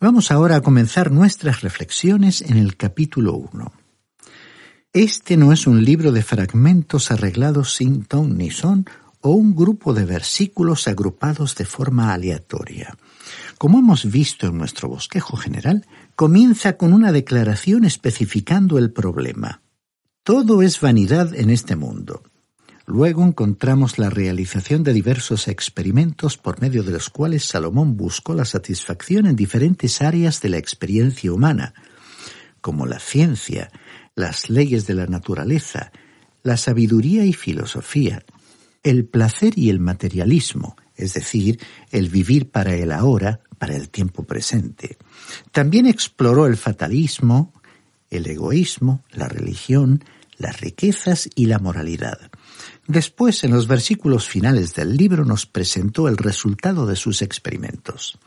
Vamos 0.00 0.30
ahora 0.30 0.56
a 0.56 0.60
comenzar 0.60 1.10
nuestras 1.10 1.62
reflexiones 1.62 2.42
en 2.42 2.58
el 2.58 2.76
capítulo 2.76 3.34
1. 3.34 3.72
Este 4.92 5.36
no 5.36 5.52
es 5.52 5.66
un 5.66 5.84
libro 5.84 6.12
de 6.12 6.22
fragmentos 6.22 7.10
arreglados 7.10 7.74
sin 7.74 8.04
ton 8.04 8.36
ni 8.36 8.50
son 8.50 8.86
o 9.20 9.30
un 9.30 9.54
grupo 9.54 9.92
de 9.92 10.04
versículos 10.04 10.88
agrupados 10.88 11.54
de 11.56 11.64
forma 11.64 12.12
aleatoria. 12.12 12.96
Como 13.58 13.78
hemos 13.78 14.10
visto 14.10 14.46
en 14.46 14.58
nuestro 14.58 14.88
bosquejo 14.88 15.36
general, 15.36 15.86
comienza 16.14 16.76
con 16.76 16.92
una 16.92 17.12
declaración 17.12 17.84
especificando 17.84 18.78
el 18.78 18.92
problema. 18.92 19.62
Todo 20.22 20.62
es 20.62 20.80
vanidad 20.80 21.34
en 21.34 21.50
este 21.50 21.76
mundo. 21.76 22.22
Luego 22.86 23.24
encontramos 23.24 23.98
la 23.98 24.10
realización 24.10 24.84
de 24.84 24.92
diversos 24.92 25.48
experimentos 25.48 26.36
por 26.36 26.60
medio 26.60 26.84
de 26.84 26.92
los 26.92 27.10
cuales 27.10 27.44
Salomón 27.44 27.96
buscó 27.96 28.32
la 28.32 28.44
satisfacción 28.44 29.26
en 29.26 29.34
diferentes 29.34 30.00
áreas 30.00 30.40
de 30.40 30.50
la 30.50 30.58
experiencia 30.58 31.32
humana, 31.32 31.74
como 32.60 32.86
la 32.86 33.00
ciencia, 33.00 33.72
las 34.14 34.50
leyes 34.50 34.86
de 34.86 34.94
la 34.94 35.06
naturaleza, 35.06 35.90
la 36.44 36.56
sabiduría 36.56 37.24
y 37.24 37.32
filosofía, 37.32 38.24
el 38.84 39.04
placer 39.04 39.58
y 39.58 39.68
el 39.70 39.80
materialismo, 39.80 40.76
es 40.94 41.14
decir, 41.14 41.58
el 41.90 42.08
vivir 42.08 42.50
para 42.50 42.76
el 42.76 42.92
ahora, 42.92 43.40
para 43.58 43.74
el 43.74 43.88
tiempo 43.88 44.22
presente. 44.22 44.96
También 45.50 45.86
exploró 45.86 46.46
el 46.46 46.56
fatalismo, 46.56 47.52
el 48.10 48.28
egoísmo, 48.28 49.02
la 49.10 49.28
religión, 49.28 50.04
las 50.38 50.60
riquezas 50.60 51.28
y 51.34 51.46
la 51.46 51.58
moralidad. 51.58 52.30
Después, 52.88 53.42
en 53.44 53.50
los 53.50 53.66
versículos 53.66 54.28
finales 54.28 54.74
del 54.74 54.96
libro, 54.96 55.24
nos 55.24 55.46
presentó 55.46 56.08
el 56.08 56.16
resultado 56.16 56.86
de 56.86 56.96
sus 56.96 57.22
experimentos. 57.22 58.18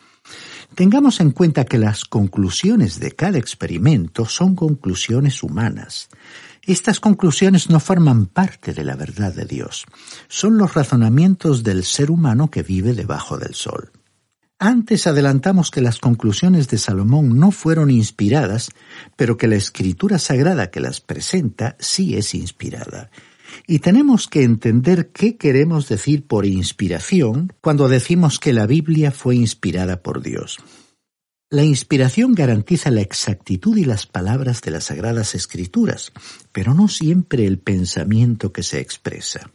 Tengamos 0.76 1.20
en 1.22 1.32
cuenta 1.32 1.66
que 1.66 1.78
las 1.78 2.06
conclusiones 2.06 3.00
de 3.00 3.12
cada 3.12 3.38
experimento 3.38 4.26
son 4.26 4.56
conclusiones 4.56 5.44
humanas. 5.44 6.10
Estas 6.64 7.00
conclusiones 7.00 7.70
no 7.70 7.80
forman 7.80 8.28
parte 8.28 8.74
de 8.74 8.84
la 8.84 8.96
verdad 8.96 9.34
de 9.34 9.46
Dios, 9.46 9.86
son 10.28 10.58
los 10.58 10.74
razonamientos 10.74 11.64
del 11.64 11.84
ser 11.84 12.12
humano 12.12 12.52
que 12.52 12.62
vive 12.62 12.94
debajo 12.94 13.38
del 13.38 13.56
sol. 13.56 13.92
Antes 14.60 15.08
adelantamos 15.08 15.72
que 15.72 15.82
las 15.82 16.00
conclusiones 16.00 16.68
de 16.68 16.78
Salomón 16.78 17.40
no 17.40 17.52
fueron 17.52 17.90
inspiradas, 17.90 18.70
pero 19.16 19.38
que 19.38 19.48
la 19.48 19.56
escritura 19.56 20.20
sagrada 20.20 20.70
que 20.70 20.82
las 20.82 21.00
presenta 21.00 21.78
sí 21.80 22.18
es 22.18 22.36
inspirada. 22.36 23.10
Y 23.68 23.80
tenemos 23.80 24.28
que 24.28 24.44
entender 24.44 25.12
qué 25.12 25.38
queremos 25.38 25.88
decir 25.88 26.26
por 26.26 26.46
inspiración 26.46 27.54
cuando 27.62 27.88
decimos 27.88 28.40
que 28.40 28.54
la 28.54 28.68
Biblia 28.68 29.12
fue 29.12 29.36
inspirada 29.36 30.02
por 30.02 30.22
Dios. 30.22 30.58
La 31.52 31.64
inspiración 31.64 32.36
garantiza 32.36 32.92
la 32.92 33.02
exactitud 33.02 33.76
y 33.76 33.84
las 33.84 34.06
palabras 34.06 34.62
de 34.62 34.70
las 34.70 34.84
sagradas 34.84 35.34
escrituras, 35.34 36.12
pero 36.52 36.76
no 36.76 36.88
siempre 36.88 37.48
el 37.48 37.58
pensamiento 37.58 38.54
que 38.54 38.62
se 38.62 38.80
expresa. 38.80 39.50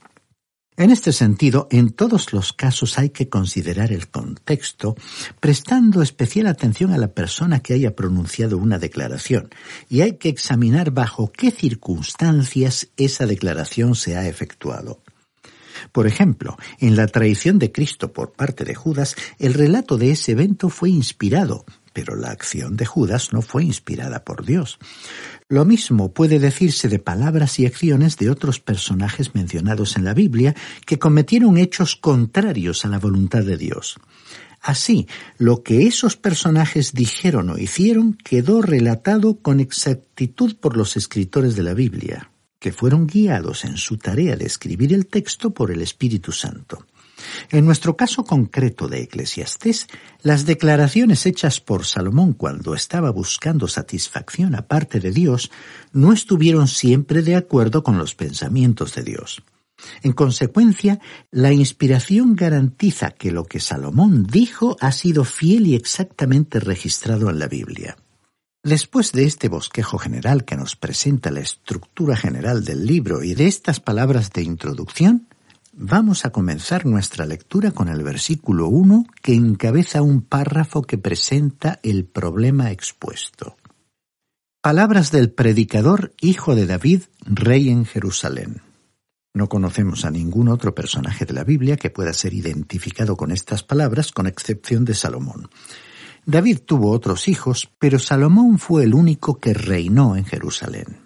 En 0.77 0.91
este 0.91 1.13
sentido, 1.13 1.69
en 1.71 1.91
todos 1.91 2.33
los 2.33 2.53
casos 2.53 2.99
hay 2.99 3.11
que 3.11 3.29
considerar 3.29 3.93
el 3.93 4.09
contexto, 4.09 4.97
prestando 5.39 6.03
especial 6.03 6.49
atención 6.49 6.93
a 6.93 6.99
la 6.99 7.13
persona 7.13 7.61
que 7.61 7.75
haya 7.75 7.95
pronunciado 7.95 8.59
una 8.59 8.81
declaración, 8.81 9.51
y 9.89 10.01
hay 10.01 10.15
que 10.15 10.29
examinar 10.29 10.91
bajo 10.91 11.31
qué 11.31 11.53
circunstancias 11.53 12.89
esa 12.97 13.25
declaración 13.27 13.95
se 13.95 14.17
ha 14.17 14.27
efectuado. 14.27 15.01
Por 15.93 16.09
ejemplo, 16.09 16.57
en 16.81 16.97
la 16.97 17.07
traición 17.07 17.61
de 17.61 17.71
Cristo 17.71 18.13
por 18.13 18.33
parte 18.33 18.65
de 18.65 18.75
Judas, 18.75 19.15
el 19.39 19.55
relato 19.55 19.97
de 19.97 20.11
ese 20.11 20.33
evento 20.33 20.71
fue 20.71 20.91
inspirado, 20.91 21.65
pero 21.95 22.17
la 22.17 22.29
acción 22.31 22.77
de 22.77 22.85
Judas 22.85 23.33
no 23.33 23.41
fue 23.41 23.65
inspirada 23.65 24.25
por 24.25 24.45
Dios. 24.45 24.79
Lo 25.49 25.65
mismo 25.65 26.13
puede 26.13 26.39
decirse 26.39 26.89
de 26.89 26.99
palabras 26.99 27.59
y 27.59 27.65
acciones 27.65 28.19
de 28.19 28.29
otros 28.29 28.61
personajes 28.61 29.35
mencionados 29.35 29.97
en 29.97 30.05
la 30.05 30.13
Biblia 30.13 30.55
que 30.85 30.99
cometieron 30.99 31.57
hechos 31.57 31.97
contrarios 31.97 32.85
a 32.85 32.89
la 32.89 32.99
voluntad 32.99 33.45
de 33.45 33.57
Dios. 33.57 33.97
Así, 34.61 35.07
lo 35.39 35.63
que 35.63 35.87
esos 35.87 36.17
personajes 36.17 36.93
dijeron 36.95 37.51
o 37.51 37.59
hicieron 37.59 38.15
quedó 38.15 38.61
relatado 38.61 39.39
con 39.41 39.61
exactitud 39.61 40.57
por 40.57 40.77
los 40.77 40.97
escritores 40.97 41.55
de 41.55 41.63
la 41.63 41.75
Biblia, 41.75 42.31
que 42.59 42.73
fueron 42.73 43.07
guiados 43.07 43.65
en 43.65 43.77
su 43.77 43.99
tarea 43.99 44.37
de 44.37 44.47
escribir 44.47 44.93
el 44.93 45.07
texto 45.07 45.51
por 45.51 45.71
el 45.71 45.83
Espíritu 45.83 46.33
Santo. 46.33 46.87
En 47.51 47.65
nuestro 47.65 47.97
caso 47.97 48.25
concreto 48.25 48.89
de 48.89 49.03
Eclesiastés, 49.03 49.87
las 50.23 50.47
declaraciones 50.47 51.27
hechas 51.27 51.61
por 51.61 51.85
Salomón 51.85 52.33
cuando 52.33 52.75
estaba 52.75 53.11
buscando 53.11 53.69
satisfacción 53.69 54.55
aparte 54.55 55.01
de 55.01 55.11
Dios 55.11 55.51
no 55.93 56.13
estuvieron 56.13 56.69
siempre 56.69 57.23
de 57.23 57.37
acuerdo 57.37 57.83
con 57.83 57.99
los 57.99 58.15
pensamientos 58.15 58.95
de 58.95 59.03
Dios. 59.03 59.43
En 60.03 60.13
consecuencia, 60.13 61.01
la 61.31 61.53
inspiración 61.53 62.37
garantiza 62.37 63.11
que 63.11 63.33
lo 63.33 63.45
que 63.45 63.61
Salomón 63.61 64.27
dijo 64.27 64.77
ha 64.81 64.93
sido 64.93 65.25
fiel 65.25 65.67
y 65.67 65.75
exactamente 65.75 66.61
registrado 66.61 67.29
en 67.31 67.39
la 67.39 67.49
Biblia. 67.49 67.97
Después 68.63 69.13
de 69.13 69.25
este 69.25 69.49
bosquejo 69.49 69.99
general 69.99 70.45
que 70.45 70.57
nos 70.57 70.75
presenta 70.75 71.31
la 71.31 71.41
estructura 71.41 72.17
general 72.17 72.65
del 72.65 72.87
libro 72.87 73.23
y 73.23 73.35
de 73.35 73.47
estas 73.47 73.79
palabras 73.79 74.33
de 74.33 74.43
introducción, 74.43 75.29
Vamos 75.77 76.25
a 76.25 76.31
comenzar 76.31 76.87
nuestra 76.87 77.27
lectura 77.27 77.73
con 77.73 77.89
el 77.89 78.05
versículo 78.05 78.69
1 78.69 79.07
que 79.21 79.35
encabeza 79.35 80.03
un 80.03 80.23
párrafo 80.23 80.83
que 80.83 80.99
presenta 80.99 81.81
el 81.83 82.05
problema 82.05 82.71
expuesto. 82.71 83.57
Palabras 84.61 85.11
del 85.11 85.33
predicador 85.33 86.15
hijo 86.21 86.55
de 86.55 86.67
David, 86.67 87.03
rey 87.27 87.71
en 87.71 87.87
Jerusalén. 87.87 88.63
No 89.35 89.49
conocemos 89.49 90.05
a 90.05 90.13
ningún 90.13 90.49
otro 90.49 90.77
personaje 90.77 91.25
de 91.25 91.35
la 91.35 91.43
Biblia 91.43 91.77
que 91.77 91.91
pueda 91.91 92.13
ser 92.13 92.35
identificado 92.35 93.17
con 93.17 93.33
estas 93.33 93.65
palabras, 93.65 94.13
con 94.13 94.29
excepción 94.29 94.85
de 94.85 94.95
Salomón. 94.95 95.51
David 96.25 96.61
tuvo 96.65 96.93
otros 96.93 97.27
hijos, 97.27 97.69
pero 97.81 97.99
Salomón 97.99 98.61
fue 98.61 98.85
el 98.85 98.95
único 98.95 99.41
que 99.41 99.55
reinó 99.55 100.15
en 100.15 100.25
Jerusalén. 100.25 101.01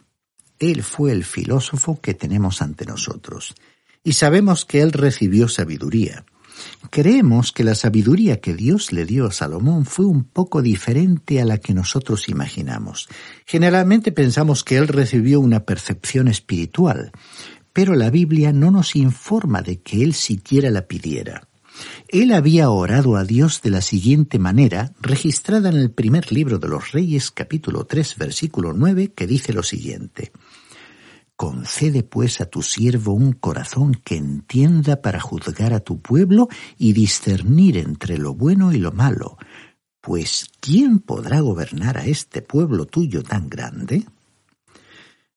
Él 0.58 0.82
fue 0.82 1.12
el 1.12 1.24
filósofo 1.24 1.98
que 2.02 2.12
tenemos 2.12 2.60
ante 2.60 2.84
nosotros 2.84 3.54
y 4.08 4.14
sabemos 4.14 4.64
que 4.64 4.80
él 4.80 4.92
recibió 4.92 5.48
sabiduría. 5.48 6.24
Creemos 6.88 7.52
que 7.52 7.62
la 7.62 7.74
sabiduría 7.74 8.40
que 8.40 8.54
Dios 8.54 8.90
le 8.90 9.04
dio 9.04 9.26
a 9.26 9.32
Salomón 9.32 9.84
fue 9.84 10.06
un 10.06 10.24
poco 10.24 10.62
diferente 10.62 11.42
a 11.42 11.44
la 11.44 11.58
que 11.58 11.74
nosotros 11.74 12.30
imaginamos. 12.30 13.06
Generalmente 13.44 14.10
pensamos 14.10 14.64
que 14.64 14.78
él 14.78 14.88
recibió 14.88 15.40
una 15.40 15.66
percepción 15.66 16.26
espiritual, 16.26 17.12
pero 17.74 17.94
la 17.96 18.08
Biblia 18.08 18.50
no 18.50 18.70
nos 18.70 18.96
informa 18.96 19.60
de 19.60 19.82
que 19.82 20.02
él 20.02 20.14
siquiera 20.14 20.70
la 20.70 20.86
pidiera. 20.86 21.46
Él 22.08 22.32
había 22.32 22.70
orado 22.70 23.16
a 23.16 23.24
Dios 23.24 23.60
de 23.60 23.70
la 23.70 23.82
siguiente 23.82 24.38
manera, 24.38 24.94
registrada 25.02 25.68
en 25.68 25.76
el 25.76 25.90
primer 25.90 26.32
libro 26.32 26.58
de 26.58 26.68
los 26.68 26.92
Reyes 26.92 27.30
capítulo 27.30 27.84
3 27.84 28.16
versículo 28.16 28.72
9, 28.72 29.12
que 29.14 29.26
dice 29.26 29.52
lo 29.52 29.62
siguiente. 29.62 30.32
Concede 31.38 32.02
pues 32.02 32.40
a 32.40 32.46
tu 32.46 32.62
siervo 32.62 33.12
un 33.12 33.30
corazón 33.30 33.94
que 33.94 34.16
entienda 34.16 35.00
para 35.00 35.20
juzgar 35.20 35.72
a 35.72 35.78
tu 35.78 36.00
pueblo 36.02 36.48
y 36.76 36.94
discernir 36.94 37.76
entre 37.76 38.18
lo 38.18 38.34
bueno 38.34 38.72
y 38.72 38.78
lo 38.78 38.90
malo, 38.90 39.38
pues 40.00 40.48
¿quién 40.58 40.98
podrá 40.98 41.38
gobernar 41.38 41.96
a 41.96 42.06
este 42.06 42.42
pueblo 42.42 42.86
tuyo 42.86 43.22
tan 43.22 43.48
grande? 43.48 44.04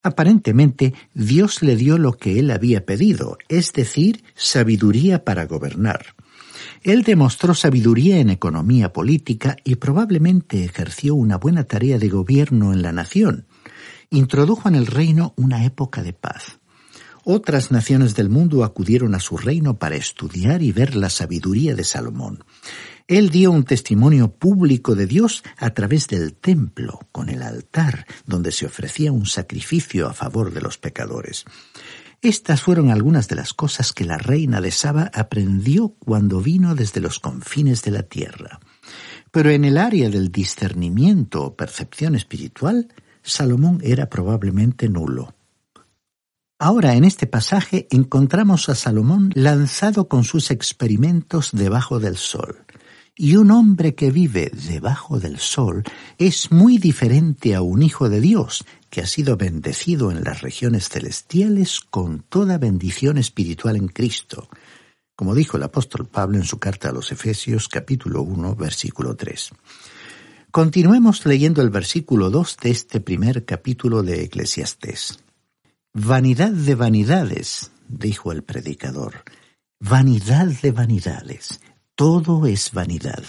Aparentemente, 0.01 0.95
Dios 1.13 1.61
le 1.61 1.75
dio 1.75 1.99
lo 1.99 2.13
que 2.13 2.39
él 2.39 2.49
había 2.49 2.83
pedido, 2.83 3.37
es 3.47 3.71
decir, 3.71 4.23
sabiduría 4.33 5.23
para 5.23 5.45
gobernar. 5.45 6.15
Él 6.81 7.03
demostró 7.03 7.53
sabiduría 7.53 8.17
en 8.17 8.31
economía 8.31 8.91
política 8.91 9.55
y 9.63 9.75
probablemente 9.75 10.63
ejerció 10.63 11.13
una 11.13 11.37
buena 11.37 11.65
tarea 11.65 11.99
de 11.99 12.09
gobierno 12.09 12.73
en 12.73 12.81
la 12.81 12.91
nación, 12.91 13.45
introdujo 14.11 14.67
en 14.67 14.75
el 14.75 14.87
reino 14.87 15.33
una 15.37 15.65
época 15.65 16.03
de 16.03 16.13
paz. 16.13 16.59
Otras 17.23 17.71
naciones 17.71 18.13
del 18.13 18.29
mundo 18.29 18.63
acudieron 18.63 19.15
a 19.15 19.19
su 19.19 19.37
reino 19.37 19.77
para 19.77 19.95
estudiar 19.95 20.61
y 20.61 20.71
ver 20.71 20.95
la 20.95 21.09
sabiduría 21.09 21.75
de 21.75 21.83
Salomón. 21.83 22.43
Él 23.07 23.29
dio 23.29 23.51
un 23.51 23.63
testimonio 23.63 24.31
público 24.31 24.95
de 24.95 25.05
Dios 25.05 25.43
a 25.57 25.69
través 25.71 26.07
del 26.07 26.33
templo, 26.33 26.99
con 27.11 27.29
el 27.29 27.41
altar, 27.41 28.05
donde 28.25 28.51
se 28.51 28.65
ofrecía 28.65 29.11
un 29.11 29.25
sacrificio 29.25 30.07
a 30.07 30.13
favor 30.13 30.53
de 30.53 30.61
los 30.61 30.77
pecadores. 30.77 31.45
Estas 32.21 32.61
fueron 32.61 32.91
algunas 32.91 33.27
de 33.27 33.35
las 33.35 33.53
cosas 33.53 33.93
que 33.93 34.05
la 34.05 34.17
reina 34.17 34.59
de 34.59 34.71
Saba 34.71 35.09
aprendió 35.13 35.95
cuando 35.99 36.41
vino 36.41 36.75
desde 36.75 37.01
los 37.01 37.19
confines 37.19 37.81
de 37.83 37.91
la 37.91 38.03
tierra. 38.03 38.59
Pero 39.31 39.49
en 39.49 39.63
el 39.63 39.77
área 39.77 40.09
del 40.09 40.31
discernimiento 40.31 41.43
o 41.43 41.55
percepción 41.55 42.15
espiritual, 42.15 42.89
Salomón 43.23 43.79
era 43.83 44.09
probablemente 44.09 44.89
nulo. 44.89 45.33
Ahora 46.59 46.93
en 46.93 47.05
este 47.05 47.25
pasaje 47.25 47.87
encontramos 47.89 48.69
a 48.69 48.75
Salomón 48.75 49.31
lanzado 49.33 50.07
con 50.07 50.23
sus 50.23 50.51
experimentos 50.51 51.49
debajo 51.53 51.99
del 51.99 52.17
sol, 52.17 52.65
Y 53.15 53.35
un 53.35 53.51
hombre 53.51 53.93
que 53.93 54.09
vive 54.09 54.51
debajo 54.53 55.19
del 55.19 55.37
sol 55.39 55.83
es 56.17 56.51
muy 56.51 56.77
diferente 56.77 57.55
a 57.55 57.61
un 57.61 57.81
hijo 57.81 58.09
de 58.09 58.21
Dios 58.21 58.63
que 58.89 59.01
ha 59.01 59.07
sido 59.07 59.37
bendecido 59.37 60.11
en 60.11 60.23
las 60.23 60.41
regiones 60.41 60.89
celestiales 60.89 61.79
con 61.79 62.23
toda 62.29 62.57
bendición 62.57 63.17
espiritual 63.17 63.75
en 63.75 63.87
Cristo, 63.87 64.47
como 65.15 65.33
dijo 65.35 65.57
el 65.57 65.63
apóstol 65.63 66.07
Pablo 66.07 66.37
en 66.37 66.45
su 66.45 66.59
carta 66.59 66.89
a 66.89 66.93
los 66.93 67.11
Efesios 67.11 67.67
capítulo 67.67 68.21
1 68.21 68.55
versículo 68.55 69.15
3. 69.15 69.51
Continuemos 70.51 71.25
leyendo 71.25 71.61
el 71.61 71.69
versículo 71.69 72.29
2 72.29 72.57
de 72.61 72.71
este 72.71 72.99
primer 72.99 73.45
capítulo 73.45 74.03
de 74.03 74.25
Eclesiastés. 74.25 75.23
Vanidad 75.93 76.51
de 76.51 76.75
vanidades, 76.75 77.71
dijo 77.87 78.33
el 78.33 78.43
predicador, 78.43 79.23
vanidad 79.79 80.47
de 80.47 80.71
vanidades, 80.73 81.61
todo 81.95 82.47
es 82.47 82.73
vanidad. 82.73 83.23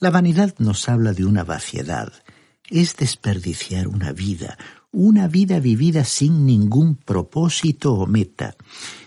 La 0.00 0.08
vanidad 0.08 0.54
nos 0.56 0.88
habla 0.88 1.12
de 1.12 1.26
una 1.26 1.44
vaciedad, 1.44 2.14
es 2.70 2.96
desperdiciar 2.96 3.86
una 3.86 4.12
vida, 4.12 4.56
una 4.90 5.28
vida 5.28 5.60
vivida 5.60 6.04
sin 6.04 6.46
ningún 6.46 6.94
propósito 6.94 7.92
o 7.92 8.06
meta. 8.06 8.56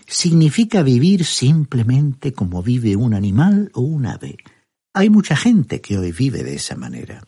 Significa 0.06 0.84
vivir 0.84 1.24
simplemente 1.24 2.32
como 2.32 2.62
vive 2.62 2.94
un 2.94 3.14
animal 3.14 3.72
o 3.74 3.80
un 3.80 4.06
ave. 4.06 4.36
Hay 4.94 5.10
mucha 5.10 5.34
gente 5.34 5.80
que 5.80 5.98
hoy 5.98 6.12
vive 6.12 6.44
de 6.44 6.54
esa 6.54 6.76
manera. 6.76 7.24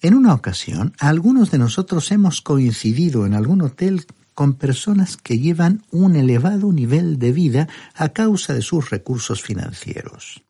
En 0.00 0.14
una 0.14 0.32
ocasión, 0.32 0.94
algunos 1.00 1.50
de 1.50 1.58
nosotros 1.58 2.12
hemos 2.12 2.40
coincidido 2.40 3.26
en 3.26 3.34
algún 3.34 3.62
hotel 3.62 4.06
con 4.32 4.54
personas 4.54 5.16
que 5.16 5.40
llevan 5.40 5.82
un 5.90 6.14
elevado 6.14 6.72
nivel 6.72 7.18
de 7.18 7.32
vida 7.32 7.68
a 7.94 8.10
causa 8.10 8.54
de 8.54 8.62
sus 8.62 8.90
recursos 8.90 9.42
financieros. 9.42 10.44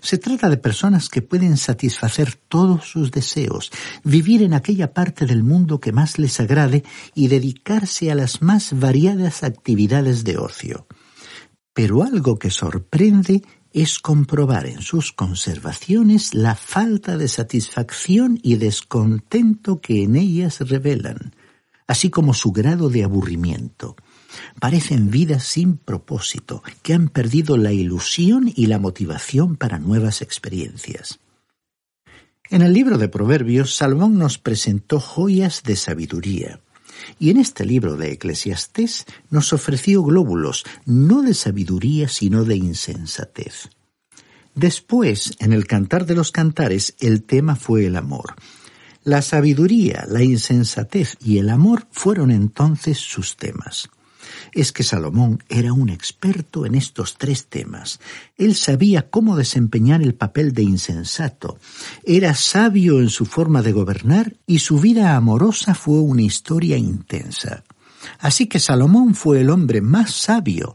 Se 0.00 0.18
trata 0.18 0.48
de 0.48 0.56
personas 0.56 1.08
que 1.08 1.22
pueden 1.22 1.56
satisfacer 1.56 2.36
todos 2.48 2.88
sus 2.88 3.10
deseos, 3.10 3.72
vivir 4.04 4.42
en 4.42 4.54
aquella 4.54 4.94
parte 4.94 5.26
del 5.26 5.42
mundo 5.42 5.80
que 5.80 5.90
más 5.90 6.18
les 6.20 6.38
agrade 6.38 6.84
y 7.14 7.26
dedicarse 7.26 8.12
a 8.12 8.14
las 8.14 8.40
más 8.42 8.78
variadas 8.78 9.42
actividades 9.42 10.22
de 10.22 10.38
ocio. 10.38 10.86
Pero 11.74 12.04
algo 12.04 12.38
que 12.38 12.50
sorprende 12.50 13.42
es 13.82 14.00
comprobar 14.00 14.66
en 14.66 14.82
sus 14.82 15.12
conservaciones 15.12 16.34
la 16.34 16.56
falta 16.56 17.16
de 17.16 17.28
satisfacción 17.28 18.40
y 18.42 18.56
descontento 18.56 19.80
que 19.80 20.02
en 20.02 20.16
ellas 20.16 20.60
revelan, 20.60 21.34
así 21.86 22.10
como 22.10 22.34
su 22.34 22.50
grado 22.50 22.90
de 22.90 23.04
aburrimiento. 23.04 23.94
Parecen 24.60 25.10
vidas 25.10 25.44
sin 25.44 25.76
propósito, 25.76 26.62
que 26.82 26.94
han 26.94 27.08
perdido 27.08 27.56
la 27.56 27.72
ilusión 27.72 28.52
y 28.54 28.66
la 28.66 28.78
motivación 28.78 29.56
para 29.56 29.78
nuevas 29.78 30.22
experiencias. 30.22 31.20
En 32.50 32.62
el 32.62 32.72
libro 32.72 32.98
de 32.98 33.08
Proverbios, 33.08 33.76
Salomón 33.76 34.18
nos 34.18 34.38
presentó 34.38 34.98
joyas 34.98 35.62
de 35.62 35.76
sabiduría, 35.76 36.60
y 37.18 37.30
en 37.30 37.38
este 37.38 37.64
libro 37.64 37.96
de 37.96 38.12
Eclesiastés 38.12 39.06
nos 39.30 39.52
ofreció 39.52 40.02
glóbulos 40.02 40.64
no 40.84 41.22
de 41.22 41.34
sabiduría 41.34 42.08
sino 42.08 42.44
de 42.44 42.56
insensatez. 42.56 43.68
Después, 44.54 45.36
en 45.38 45.52
el 45.52 45.66
Cantar 45.66 46.06
de 46.06 46.14
los 46.14 46.32
Cantares, 46.32 46.94
el 46.98 47.22
tema 47.22 47.54
fue 47.54 47.86
el 47.86 47.96
amor. 47.96 48.34
La 49.04 49.22
sabiduría, 49.22 50.04
la 50.08 50.22
insensatez 50.22 51.16
y 51.20 51.38
el 51.38 51.48
amor 51.48 51.86
fueron 51.92 52.30
entonces 52.30 52.98
sus 52.98 53.36
temas 53.36 53.88
es 54.52 54.72
que 54.72 54.82
Salomón 54.82 55.42
era 55.48 55.72
un 55.72 55.88
experto 55.88 56.66
en 56.66 56.74
estos 56.74 57.16
tres 57.16 57.46
temas. 57.46 58.00
Él 58.36 58.54
sabía 58.54 59.10
cómo 59.10 59.36
desempeñar 59.36 60.02
el 60.02 60.14
papel 60.14 60.52
de 60.52 60.62
insensato, 60.62 61.58
era 62.04 62.34
sabio 62.34 63.00
en 63.00 63.10
su 63.10 63.26
forma 63.26 63.62
de 63.62 63.72
gobernar 63.72 64.34
y 64.46 64.60
su 64.60 64.78
vida 64.78 65.16
amorosa 65.16 65.74
fue 65.74 66.00
una 66.00 66.22
historia 66.22 66.76
intensa. 66.76 67.64
Así 68.18 68.46
que 68.46 68.60
Salomón 68.60 69.14
fue 69.14 69.40
el 69.40 69.50
hombre 69.50 69.80
más 69.80 70.12
sabio, 70.12 70.74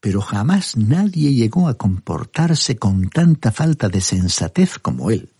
pero 0.00 0.20
jamás 0.20 0.76
nadie 0.76 1.34
llegó 1.34 1.68
a 1.68 1.74
comportarse 1.74 2.76
con 2.76 3.10
tanta 3.10 3.52
falta 3.52 3.88
de 3.88 4.00
sensatez 4.00 4.78
como 4.78 5.10
él. 5.10 5.30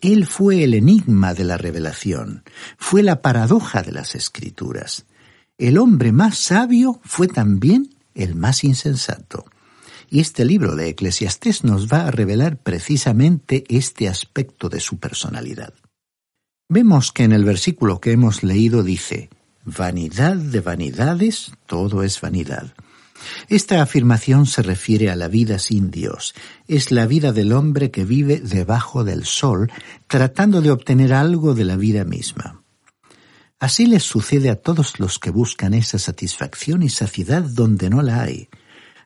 Él 0.00 0.26
fue 0.26 0.64
el 0.64 0.74
enigma 0.74 1.34
de 1.34 1.44
la 1.44 1.56
revelación, 1.56 2.42
fue 2.76 3.02
la 3.02 3.22
paradoja 3.22 3.82
de 3.82 3.92
las 3.92 4.14
escrituras. 4.14 5.06
El 5.58 5.78
hombre 5.78 6.12
más 6.12 6.36
sabio 6.36 7.00
fue 7.02 7.28
también 7.28 7.94
el 8.14 8.34
más 8.34 8.62
insensato. 8.62 9.46
Y 10.10 10.20
este 10.20 10.44
libro 10.44 10.76
de 10.76 10.90
Eclesiastés 10.90 11.64
nos 11.64 11.88
va 11.88 12.06
a 12.06 12.10
revelar 12.10 12.58
precisamente 12.58 13.64
este 13.68 14.08
aspecto 14.08 14.68
de 14.68 14.80
su 14.80 14.98
personalidad. 14.98 15.72
Vemos 16.68 17.10
que 17.10 17.24
en 17.24 17.32
el 17.32 17.44
versículo 17.44 18.00
que 18.00 18.12
hemos 18.12 18.42
leído 18.42 18.82
dice, 18.82 19.30
Vanidad 19.64 20.36
de 20.36 20.60
vanidades, 20.60 21.52
todo 21.66 22.02
es 22.02 22.20
vanidad. 22.20 22.74
Esta 23.48 23.82
afirmación 23.82 24.46
se 24.46 24.62
refiere 24.62 25.10
a 25.10 25.16
la 25.16 25.28
vida 25.28 25.58
sin 25.58 25.90
Dios. 25.90 26.34
Es 26.68 26.92
la 26.92 27.06
vida 27.06 27.32
del 27.32 27.52
hombre 27.52 27.90
que 27.90 28.04
vive 28.04 28.40
debajo 28.40 29.04
del 29.04 29.24
sol, 29.24 29.72
tratando 30.06 30.60
de 30.60 30.70
obtener 30.70 31.14
algo 31.14 31.54
de 31.54 31.64
la 31.64 31.76
vida 31.76 32.04
misma. 32.04 32.62
Así 33.58 33.86
les 33.86 34.02
sucede 34.02 34.50
a 34.50 34.56
todos 34.56 35.00
los 35.00 35.18
que 35.18 35.30
buscan 35.30 35.72
esa 35.72 35.98
satisfacción 35.98 36.82
y 36.82 36.90
saciedad 36.90 37.42
donde 37.42 37.88
no 37.88 38.02
la 38.02 38.22
hay. 38.22 38.48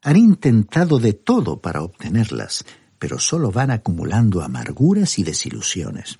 Han 0.03 0.17
intentado 0.17 0.99
de 0.99 1.13
todo 1.13 1.61
para 1.61 1.83
obtenerlas, 1.83 2.65
pero 2.99 3.21
solo 3.21 3.53
van 3.53 3.71
acumulando 3.71 4.43
amarguras 4.43 5.19
y 5.19 5.23
desilusiones. 5.23 6.17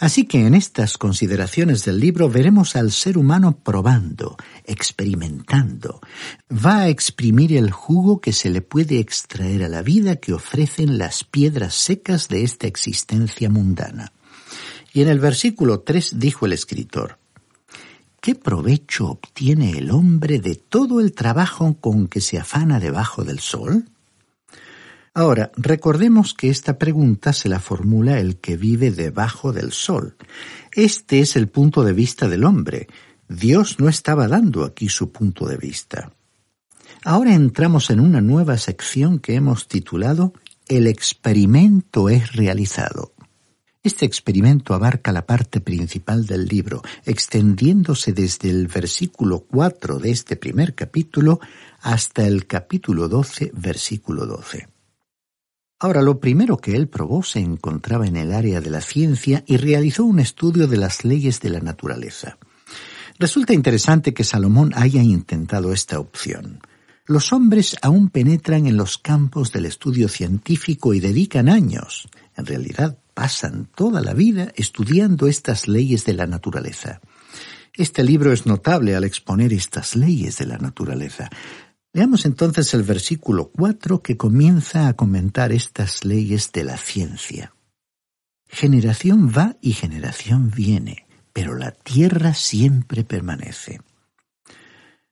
Así 0.00 0.24
que 0.24 0.46
en 0.46 0.54
estas 0.54 0.98
consideraciones 0.98 1.84
del 1.84 2.00
libro 2.00 2.28
veremos 2.28 2.74
al 2.74 2.90
ser 2.90 3.16
humano 3.16 3.58
probando, 3.62 4.36
experimentando. 4.64 6.00
Va 6.50 6.80
a 6.80 6.88
exprimir 6.88 7.56
el 7.56 7.70
jugo 7.70 8.20
que 8.20 8.32
se 8.32 8.50
le 8.50 8.60
puede 8.60 8.98
extraer 8.98 9.62
a 9.62 9.68
la 9.68 9.82
vida 9.82 10.16
que 10.16 10.32
ofrecen 10.32 10.98
las 10.98 11.24
piedras 11.24 11.74
secas 11.74 12.28
de 12.28 12.42
esta 12.42 12.66
existencia 12.66 13.48
mundana. 13.48 14.12
Y 14.92 15.02
en 15.02 15.08
el 15.08 15.20
versículo 15.20 15.80
3 15.80 16.18
dijo 16.18 16.44
el 16.44 16.52
escritor, 16.52 17.21
¿Qué 18.22 18.36
provecho 18.36 19.08
obtiene 19.08 19.72
el 19.76 19.90
hombre 19.90 20.38
de 20.38 20.54
todo 20.54 21.00
el 21.00 21.12
trabajo 21.12 21.74
con 21.80 22.06
que 22.06 22.20
se 22.20 22.38
afana 22.38 22.78
debajo 22.78 23.24
del 23.24 23.40
sol? 23.40 23.86
Ahora, 25.12 25.50
recordemos 25.56 26.32
que 26.32 26.48
esta 26.48 26.78
pregunta 26.78 27.32
se 27.32 27.48
la 27.48 27.58
formula 27.58 28.20
el 28.20 28.36
que 28.36 28.56
vive 28.56 28.92
debajo 28.92 29.52
del 29.52 29.72
sol. 29.72 30.16
Este 30.70 31.18
es 31.18 31.34
el 31.34 31.48
punto 31.48 31.82
de 31.82 31.94
vista 31.94 32.28
del 32.28 32.44
hombre. 32.44 32.86
Dios 33.28 33.80
no 33.80 33.88
estaba 33.88 34.28
dando 34.28 34.62
aquí 34.62 34.88
su 34.88 35.10
punto 35.10 35.48
de 35.48 35.56
vista. 35.56 36.12
Ahora 37.04 37.34
entramos 37.34 37.90
en 37.90 37.98
una 37.98 38.20
nueva 38.20 38.56
sección 38.56 39.18
que 39.18 39.34
hemos 39.34 39.66
titulado 39.66 40.32
El 40.68 40.86
experimento 40.86 42.08
es 42.08 42.36
realizado. 42.36 43.14
Este 43.84 44.06
experimento 44.06 44.74
abarca 44.74 45.10
la 45.10 45.26
parte 45.26 45.60
principal 45.60 46.24
del 46.24 46.46
libro, 46.46 46.82
extendiéndose 47.04 48.12
desde 48.12 48.48
el 48.48 48.68
versículo 48.68 49.40
4 49.40 49.98
de 49.98 50.12
este 50.12 50.36
primer 50.36 50.76
capítulo 50.76 51.40
hasta 51.80 52.24
el 52.24 52.46
capítulo 52.46 53.08
12, 53.08 53.50
versículo 53.54 54.24
12. 54.24 54.68
Ahora, 55.80 56.00
lo 56.00 56.20
primero 56.20 56.58
que 56.58 56.76
él 56.76 56.86
probó 56.86 57.24
se 57.24 57.40
encontraba 57.40 58.06
en 58.06 58.16
el 58.16 58.32
área 58.32 58.60
de 58.60 58.70
la 58.70 58.80
ciencia 58.80 59.42
y 59.48 59.56
realizó 59.56 60.04
un 60.04 60.20
estudio 60.20 60.68
de 60.68 60.76
las 60.76 61.04
leyes 61.04 61.40
de 61.40 61.50
la 61.50 61.58
naturaleza. 61.58 62.38
Resulta 63.18 63.52
interesante 63.52 64.14
que 64.14 64.22
Salomón 64.22 64.70
haya 64.76 65.02
intentado 65.02 65.72
esta 65.72 65.98
opción. 65.98 66.60
Los 67.04 67.32
hombres 67.32 67.76
aún 67.82 68.10
penetran 68.10 68.68
en 68.68 68.76
los 68.76 68.96
campos 68.96 69.50
del 69.50 69.66
estudio 69.66 70.06
científico 70.06 70.94
y 70.94 71.00
dedican 71.00 71.48
años, 71.48 72.08
en 72.36 72.46
realidad 72.46 73.01
pasan 73.14 73.68
toda 73.74 74.00
la 74.00 74.14
vida 74.14 74.52
estudiando 74.56 75.26
estas 75.26 75.68
leyes 75.68 76.04
de 76.04 76.14
la 76.14 76.26
naturaleza. 76.26 77.00
Este 77.74 78.02
libro 78.02 78.32
es 78.32 78.46
notable 78.46 78.94
al 78.94 79.04
exponer 79.04 79.52
estas 79.52 79.96
leyes 79.96 80.38
de 80.38 80.46
la 80.46 80.58
naturaleza. 80.58 81.30
Leamos 81.94 82.24
entonces 82.26 82.72
el 82.74 82.82
versículo 82.82 83.50
4 83.50 84.02
que 84.02 84.16
comienza 84.16 84.88
a 84.88 84.94
comentar 84.94 85.52
estas 85.52 86.04
leyes 86.04 86.52
de 86.52 86.64
la 86.64 86.76
ciencia. 86.76 87.54
Generación 88.48 89.30
va 89.30 89.56
y 89.62 89.72
generación 89.72 90.50
viene, 90.50 91.06
pero 91.32 91.56
la 91.56 91.70
tierra 91.70 92.34
siempre 92.34 93.04
permanece. 93.04 93.80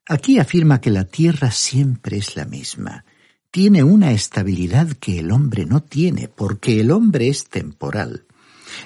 Aquí 0.06 0.38
afirma 0.38 0.80
que 0.80 0.90
la 0.90 1.04
tierra 1.04 1.50
siempre 1.50 2.18
es 2.18 2.36
la 2.36 2.44
misma, 2.44 3.04
tiene 3.50 3.82
una 3.82 4.12
estabilidad 4.12 4.92
que 4.92 5.18
el 5.18 5.32
hombre 5.32 5.66
no 5.66 5.82
tiene, 5.82 6.28
porque 6.28 6.80
el 6.80 6.90
hombre 6.90 7.28
es 7.28 7.46
temporal. 7.46 8.24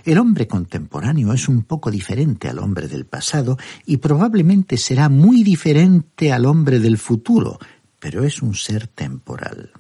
El 0.05 0.19
hombre 0.19 0.47
contemporáneo 0.47 1.33
es 1.35 1.49
un 1.49 1.63
poco 1.63 1.91
diferente 1.91 2.49
al 2.49 2.59
hombre 2.59 2.89
del 2.89 3.05
pasado 3.05 3.59
y 3.85 3.99
probablemente 3.99 4.79
será 4.79 5.11
muy 5.11 5.43
diferente 5.43 6.33
al 6.33 6.47
hombre 6.47 6.79
del 6.79 6.97
futuro, 6.97 7.59
pero 8.01 8.25
es 8.25 8.41
un 8.43 8.55
ser 8.55 8.87
temporal. 8.87 9.73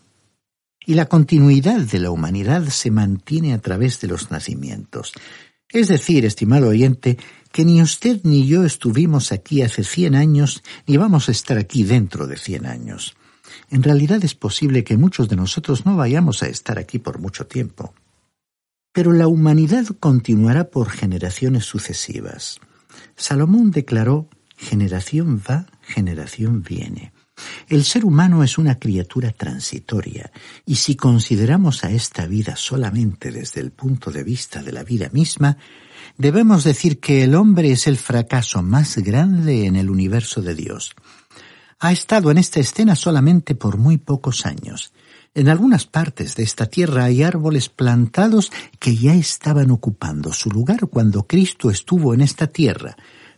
y 0.87 0.95
la 0.95 1.07
continuidad 1.07 1.81
de 1.81 1.99
la 1.99 2.11
humanidad 2.11 2.69
se 2.69 2.91
mantiene 2.91 3.55
a 3.55 3.59
través 3.59 4.01
de 4.01 4.09
los 4.09 4.31
nacimientos. 4.31 5.13
Es 5.71 5.89
decir, 5.89 6.25
estimado 6.25 6.69
oyente, 6.69 7.19
que 7.53 7.65
ni 7.65 7.81
usted 7.81 8.21
ni 8.23 8.47
yo 8.47 8.65
estuvimos 8.65 9.33
aquí 9.33 9.63
hace 9.63 9.83
cien 9.83 10.15
años, 10.15 10.63
ni 10.87 10.97
vamos 10.97 11.29
a 11.29 11.33
estar 11.33 11.57
aquí 11.57 11.85
dentro 11.85 12.27
de 12.27 12.37
cien 12.37 12.67
años. 12.67 13.17
En 13.71 13.83
realidad 13.83 14.25
es 14.25 14.35
posible 14.35 14.85
que 14.85 14.97
muchos 14.97 15.29
de 15.29 15.37
nosotros 15.37 15.87
no 15.87 15.97
vayamos 15.97 16.43
a 16.43 16.49
estar 16.49 16.79
aquí 16.79 16.99
por 16.99 17.19
mucho 17.19 17.47
tiempo. 17.47 17.95
Pero 18.93 19.13
la 19.13 19.27
humanidad 19.27 19.87
continuará 19.99 20.71
por 20.71 20.91
generaciones 20.91 21.65
sucesivas. 21.65 22.61
Salomón 23.17 23.71
declaró, 23.71 24.29
generación 24.57 25.43
va, 25.49 25.67
generación 25.83 26.63
viene. 26.63 27.13
El 27.69 27.85
ser 27.85 28.05
humano 28.05 28.45
es 28.45 28.59
una 28.59 28.79
criatura 28.79 29.33
transitoria, 29.33 30.31
y 30.65 30.77
si 30.77 30.95
consideramos 30.95 31.83
a 31.83 31.91
esta 31.91 32.27
vida 32.27 32.55
solamente 32.57 33.33
desde 33.33 33.61
el 33.61 33.73
punto 33.73 34.13
de 34.13 34.23
vista 34.23 34.63
de 34.63 34.73
la 34.73 34.85
vida 34.85 35.09
misma, 35.13 35.57
debemos 36.17 36.63
decir 36.63 37.01
que 37.01 37.25
el 37.25 37.35
hombre 37.35 37.73
es 37.73 37.89
el 37.89 37.97
fracaso 37.97 38.63
más 38.63 38.99
grande 38.99 39.67
en 39.67 39.75
el 39.75 39.91
universo 39.91 40.43
de 40.43 40.55
Dios. 40.55 40.95
Ha 41.79 41.93
estado 41.93 42.31
en 42.31 42.39
esta 42.39 42.61
escena 42.61 42.97
solamente 42.97 43.55
por 43.55 43.77
muy 43.77 43.99
pocos 43.99 44.47
años. 44.47 44.93
En 45.35 45.49
algunas 45.49 45.87
partes 45.87 46.37
de 46.37 46.45
esta 46.45 46.67
tierra 46.67 47.05
hay 47.05 47.23
árboles 47.23 47.69
plantados 47.69 48.53
que 48.79 48.97
ya 48.97 49.15
estaban 49.15 49.71
ocupando 49.73 50.33
su 50.33 50.49
lugar 50.49 50.87
cuando 50.89 51.25
Cristo 51.25 51.71
estuvo 51.71 52.15
en 52.15 52.21
esta 52.21 52.47
tierra, 52.47 52.97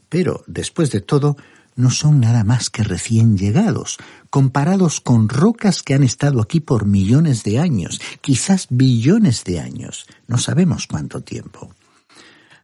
pero, 0.09 0.45
después 0.47 0.91
de 0.91 1.01
todo, 1.01 1.37
no 1.75 1.91
son 1.91 2.21
nada 2.21 2.45
más 2.45 2.71
que 2.71 2.83
recién 2.83 3.37
llegados, 3.37 3.97
comparados 4.31 5.01
con 5.01 5.29
rocas 5.29 5.83
que 5.83 5.95
han 5.95 6.03
estado 6.03 6.41
aquí 6.41 6.61
por 6.61 6.87
millones 6.87 7.45
de 7.45 7.59
años, 7.59 8.01
quizás 8.21 8.67
billones 8.71 9.45
de 9.45 9.61
años, 9.61 10.07
no 10.27 10.39
sabemos 10.39 10.87
cuánto 10.87 11.23
tiempo. 11.23 11.71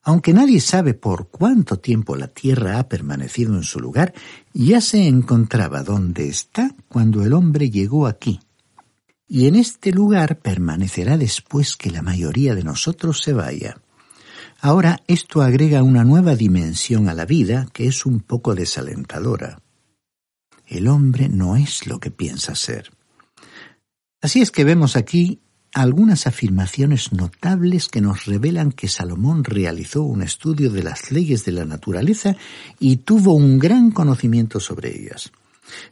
Aunque 0.04 0.32
nadie 0.32 0.60
sabe 0.60 0.94
por 0.94 1.28
cuánto 1.28 1.78
tiempo 1.78 2.16
la 2.16 2.26
Tierra 2.26 2.78
ha 2.78 2.88
permanecido 2.88 3.54
en 3.54 3.62
su 3.62 3.78
lugar, 3.78 4.12
ya 4.52 4.80
se 4.80 5.06
encontraba 5.06 5.84
donde 5.84 6.28
está 6.28 6.74
cuando 6.88 7.24
el 7.24 7.32
hombre 7.32 7.70
llegó 7.70 8.06
aquí. 8.06 8.40
Y 9.28 9.46
en 9.46 9.54
este 9.54 9.92
lugar 9.92 10.40
permanecerá 10.40 11.16
después 11.16 11.76
que 11.76 11.90
la 11.90 12.02
mayoría 12.02 12.54
de 12.54 12.64
nosotros 12.64 13.22
se 13.22 13.32
vaya. 13.32 13.80
Ahora 14.60 15.00
esto 15.06 15.40
agrega 15.40 15.82
una 15.82 16.04
nueva 16.04 16.34
dimensión 16.34 17.08
a 17.08 17.14
la 17.14 17.24
vida 17.24 17.68
que 17.72 17.86
es 17.86 18.04
un 18.04 18.20
poco 18.20 18.54
desalentadora. 18.54 19.60
El 20.66 20.88
hombre 20.88 21.28
no 21.28 21.56
es 21.56 21.86
lo 21.86 22.00
que 22.00 22.10
piensa 22.10 22.54
ser. 22.54 22.90
Así 24.20 24.40
es 24.40 24.50
que 24.50 24.64
vemos 24.64 24.96
aquí 24.96 25.40
algunas 25.72 26.26
afirmaciones 26.26 27.12
notables 27.12 27.88
que 27.88 28.00
nos 28.00 28.26
revelan 28.26 28.72
que 28.72 28.88
Salomón 28.88 29.44
realizó 29.44 30.02
un 30.02 30.22
estudio 30.22 30.70
de 30.70 30.82
las 30.82 31.11
leyes 31.11 31.44
de 31.44 31.52
la 31.52 31.64
naturaleza 31.64 32.37
y 32.78 32.96
tuvo 32.98 33.35
un 33.35 33.58
gran 33.58 33.90
conocimiento 33.90 34.61
sobre 34.61 34.96
ellas. 34.96 35.32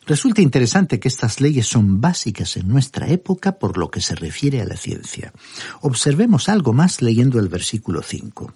Resulta 0.07 0.43
interesante 0.43 1.01
que 1.01 1.09
estas 1.09 1.41
leyes 1.41 1.67
son 1.67 2.01
básicas 2.01 2.57
en 2.57 2.69
nuestra 2.69 3.09
época 3.09 3.59
por 3.59 3.79
lo 3.79 3.91
que 3.91 4.03
se 4.03 4.15
refiere 4.15 4.61
a 4.61 4.67
la 4.67 4.77
ciencia. 4.77 5.33
Observemos 5.81 6.49
algo 6.49 6.73
más 6.73 7.01
leyendo 7.01 7.39
el 7.39 7.49
versículo 7.49 8.03
5. 8.03 8.53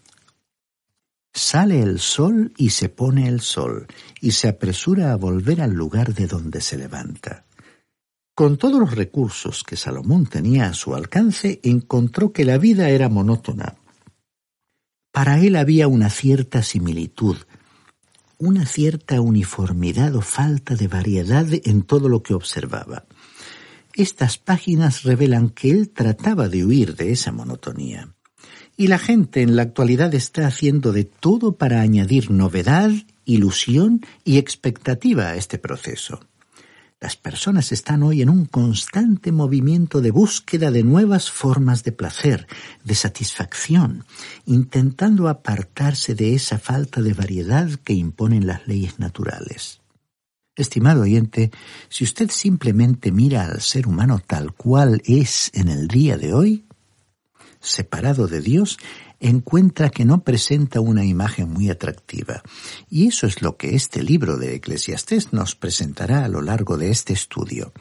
Sale 1.33 1.81
el 1.81 1.99
sol 1.99 2.53
y 2.57 2.71
se 2.71 2.89
pone 2.89 3.27
el 3.27 3.41
sol, 3.41 3.89
y 4.21 4.33
se 4.33 4.49
apresura 4.49 5.13
a 5.13 5.17
volver 5.17 5.63
al 5.63 5.73
lugar 5.73 6.15
de 6.15 6.27
donde 6.29 6.61
se 6.61 6.77
levanta. 6.77 7.45
Con 8.35 8.57
todos 8.57 8.81
los 8.81 8.97
recursos 8.97 9.63
que 9.63 9.77
Salomón 9.77 10.27
tenía 10.27 10.67
a 10.67 10.75
su 10.75 10.97
alcance, 10.97 11.61
encontró 11.63 12.33
que 12.33 12.45
la 12.45 12.59
vida 12.59 12.89
era 12.89 13.09
monótona. 13.09 13.77
Para 15.13 15.39
él 15.39 15.55
había 15.55 15.87
una 15.87 16.11
cierta 16.11 16.65
similitud, 16.65 17.37
una 18.39 18.67
cierta 18.67 19.21
uniformidad 19.21 20.17
o 20.17 20.21
falta 20.21 20.75
de 20.75 20.89
variedad 20.89 21.47
en 21.63 21.83
todo 21.83 22.09
lo 22.09 22.25
que 22.25 22.35
observaba. 22.35 23.05
Estas 23.95 24.39
páginas 24.39 25.05
revelan 25.05 25.51
que 25.51 25.71
él 25.71 25.91
trataba 25.91 26.49
de 26.49 26.65
huir 26.65 26.97
de 26.97 27.13
esa 27.13 27.31
monotonía. 27.31 28.17
Y 28.77 28.89
la 28.89 28.99
gente 28.99 29.43
en 29.43 29.55
la 29.55 29.63
actualidad 29.63 30.13
está 30.13 30.49
haciendo 30.49 30.91
de 30.91 31.05
todo 31.05 31.57
para 31.57 31.81
añadir 31.81 32.33
novedad, 32.33 32.91
ilusión 33.25 34.05
y 34.25 34.39
expectativa 34.39 35.29
a 35.29 35.37
este 35.37 35.59
proceso. 35.59 36.19
Las 37.05 37.17
personas 37.17 37.71
están 37.71 38.03
hoy 38.03 38.23
en 38.23 38.31
un 38.31 38.47
constante 38.47 39.31
movimiento 39.31 40.01
de 40.01 40.11
búsqueda 40.11 40.71
de 40.71 40.83
nuevas 40.83 41.31
formas 41.31 41.85
de 41.85 41.93
placer, 41.93 42.47
de 42.83 42.95
satisfacción, 42.95 44.07
intentando 44.47 45.29
apartarse 45.29 46.15
de 46.15 46.35
esa 46.35 46.59
falta 46.59 47.03
de 47.03 47.13
variedad 47.13 47.69
que 47.85 47.93
imponen 47.93 48.47
las 48.47 48.67
leyes 48.67 48.99
naturales. 48.99 49.83
Estimado 50.57 51.03
oyente, 51.03 51.51
si 51.91 52.05
usted 52.05 52.31
simplemente 52.31 53.13
mira 53.13 53.45
al 53.45 53.61
ser 53.61 53.87
humano 53.87 54.23
tal 54.27 54.55
cual 54.55 55.03
es 55.05 55.51
en 55.53 55.69
el 55.69 55.89
día 55.89 56.17
de 56.17 56.33
hoy, 56.33 56.65
separado 57.61 58.29
de 58.29 58.41
Dios, 58.41 58.79
encuentra 59.21 59.91
que 59.91 60.05
no 60.05 60.23
presenta 60.23 60.81
una 60.81 61.05
imagen 61.05 61.51
muy 61.51 61.71
atractiva. 61.71 62.43
Y 62.91 63.07
eso 63.07 63.27
es 63.27 63.43
lo 63.43 63.57
que 63.57 63.75
este 63.75 64.03
libro 64.03 64.37
de 64.37 64.55
Eclesiastés 64.55 65.33
nos 65.33 65.55
presentará 65.55 66.25
a 66.25 66.29
lo 66.29 66.43
largo 66.43 66.77
de 66.77 66.91
este 66.91 67.13
estudio. 67.13 67.73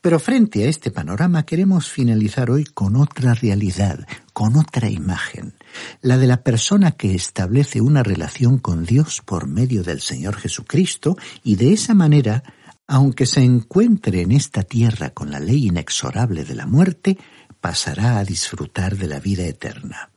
Pero 0.00 0.18
frente 0.18 0.64
a 0.64 0.68
este 0.68 0.90
panorama 0.90 1.44
queremos 1.44 1.90
finalizar 1.90 2.50
hoy 2.50 2.64
con 2.64 2.96
otra 2.96 3.34
realidad, 3.34 4.06
con 4.32 4.56
otra 4.56 4.88
imagen, 4.88 5.54
la 6.00 6.16
de 6.16 6.26
la 6.26 6.42
persona 6.42 6.92
que 6.92 7.14
establece 7.14 7.80
una 7.80 8.02
relación 8.02 8.58
con 8.58 8.84
Dios 8.84 9.22
por 9.24 9.46
medio 9.46 9.82
del 9.82 10.00
Señor 10.00 10.36
Jesucristo 10.36 11.16
y 11.42 11.56
de 11.56 11.72
esa 11.72 11.94
manera 11.94 12.42
aunque 12.90 13.26
se 13.26 13.42
encuentre 13.42 14.22
en 14.22 14.32
esta 14.32 14.62
tierra 14.62 15.10
con 15.10 15.30
la 15.30 15.38
ley 15.38 15.66
inexorable 15.66 16.44
de 16.44 16.54
la 16.54 16.66
muerte, 16.66 17.18
pasará 17.60 18.18
a 18.18 18.24
disfrutar 18.24 18.96
de 18.96 19.06
la 19.06 19.20
vida 19.20 19.44
eterna. 19.44 20.10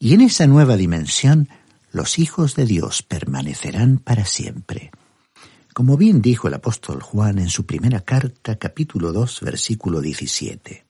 Y 0.00 0.14
en 0.14 0.20
esa 0.20 0.46
nueva 0.46 0.76
dimensión, 0.76 1.48
los 1.90 2.20
hijos 2.20 2.54
de 2.54 2.66
Dios 2.66 3.02
permanecerán 3.02 3.98
para 3.98 4.24
siempre. 4.24 4.92
Como 5.74 5.96
bien 5.96 6.22
dijo 6.22 6.46
el 6.46 6.54
apóstol 6.54 7.02
Juan 7.02 7.40
en 7.40 7.48
su 7.48 7.66
primera 7.66 8.00
carta, 8.00 8.56
capítulo 8.56 9.12
2, 9.12 9.40
versículo 9.40 10.00
17. 10.00 10.86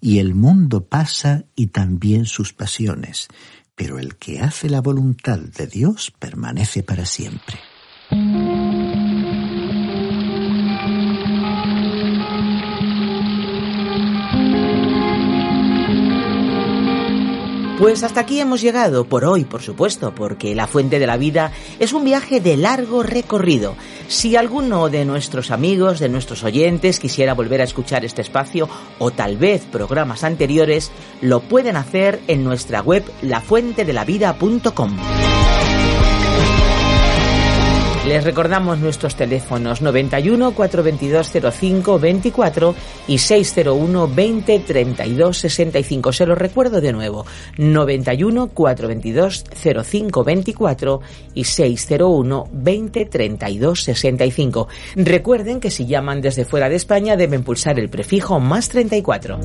Y 0.00 0.18
el 0.18 0.34
mundo 0.34 0.84
pasa 0.84 1.44
y 1.54 1.68
también 1.68 2.26
sus 2.26 2.52
pasiones, 2.52 3.28
pero 3.74 3.98
el 3.98 4.16
que 4.16 4.40
hace 4.40 4.68
la 4.68 4.82
voluntad 4.82 5.38
de 5.38 5.66
Dios 5.66 6.12
permanece 6.18 6.82
para 6.82 7.06
siempre. 7.06 7.58
Pues 17.78 18.02
hasta 18.02 18.20
aquí 18.20 18.40
hemos 18.40 18.60
llegado, 18.60 19.04
por 19.04 19.24
hoy, 19.24 19.44
por 19.44 19.62
supuesto, 19.62 20.12
porque 20.12 20.56
La 20.56 20.66
Fuente 20.66 20.98
de 20.98 21.06
la 21.06 21.16
Vida 21.16 21.52
es 21.78 21.92
un 21.92 22.04
viaje 22.04 22.40
de 22.40 22.56
largo 22.56 23.04
recorrido. 23.04 23.76
Si 24.08 24.34
alguno 24.34 24.88
de 24.88 25.04
nuestros 25.04 25.52
amigos, 25.52 26.00
de 26.00 26.08
nuestros 26.08 26.42
oyentes, 26.42 26.98
quisiera 26.98 27.34
volver 27.34 27.60
a 27.60 27.64
escuchar 27.64 28.04
este 28.04 28.20
espacio 28.20 28.68
o 28.98 29.12
tal 29.12 29.36
vez 29.36 29.64
programas 29.64 30.24
anteriores, 30.24 30.90
lo 31.20 31.38
pueden 31.38 31.76
hacer 31.76 32.20
en 32.26 32.42
nuestra 32.42 32.82
web 32.82 33.04
lafuentedelavida.com. 33.22 34.96
Les 38.08 38.24
recordamos 38.24 38.78
nuestros 38.78 39.16
teléfonos 39.16 39.82
91 39.82 40.52
422 40.52 41.30
05 41.54 41.98
24 41.98 42.74
y 43.06 43.18
601 43.18 44.08
20 44.08 44.58
32 44.60 45.36
65. 45.36 46.12
Se 46.14 46.24
los 46.24 46.38
recuerdo 46.38 46.80
de 46.80 46.94
nuevo. 46.94 47.26
91 47.58 48.48
422 48.48 49.44
05 49.84 50.24
24 50.24 51.00
y 51.34 51.44
601 51.44 52.48
20 52.50 53.04
32 53.04 53.82
65. 53.82 54.68
Recuerden 54.96 55.60
que 55.60 55.70
si 55.70 55.84
llaman 55.84 56.22
desde 56.22 56.46
fuera 56.46 56.70
de 56.70 56.76
España 56.76 57.14
deben 57.14 57.44
pulsar 57.44 57.78
el 57.78 57.90
prefijo 57.90 58.40
más 58.40 58.70
34. 58.70 59.38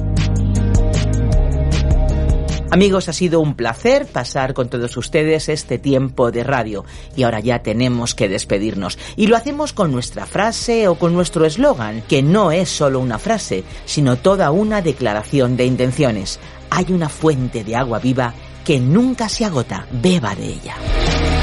Amigos, 2.73 3.07
ha 3.07 3.13
sido 3.13 3.39
un 3.39 3.53
placer 3.53 4.07
pasar 4.07 4.55
con 4.55 4.67
todos 4.67 4.97
ustedes 4.97 5.47
este 5.47 5.77
tiempo 5.77 6.31
de 6.31 6.43
radio 6.43 6.85
y 7.15 7.21
ahora 7.21 7.39
ya 7.39 7.61
tenemos 7.61 8.15
que 8.15 8.27
despedirnos. 8.27 8.97
Y 9.15 9.27
lo 9.27 9.37
hacemos 9.37 9.73
con 9.73 9.91
nuestra 9.91 10.25
frase 10.25 10.87
o 10.87 10.95
con 10.95 11.13
nuestro 11.13 11.45
eslogan, 11.45 12.01
que 12.09 12.23
no 12.23 12.51
es 12.51 12.69
solo 12.69 12.99
una 12.99 13.19
frase, 13.19 13.63
sino 13.85 14.15
toda 14.15 14.49
una 14.49 14.81
declaración 14.81 15.55
de 15.55 15.65
intenciones. 15.65 16.39
Hay 16.71 16.87
una 16.89 17.09
fuente 17.09 17.63
de 17.63 17.75
agua 17.75 17.99
viva 17.99 18.33
que 18.65 18.79
nunca 18.79 19.29
se 19.29 19.45
agota, 19.45 19.85
beba 19.91 20.33
de 20.33 20.47
ella. 20.47 21.42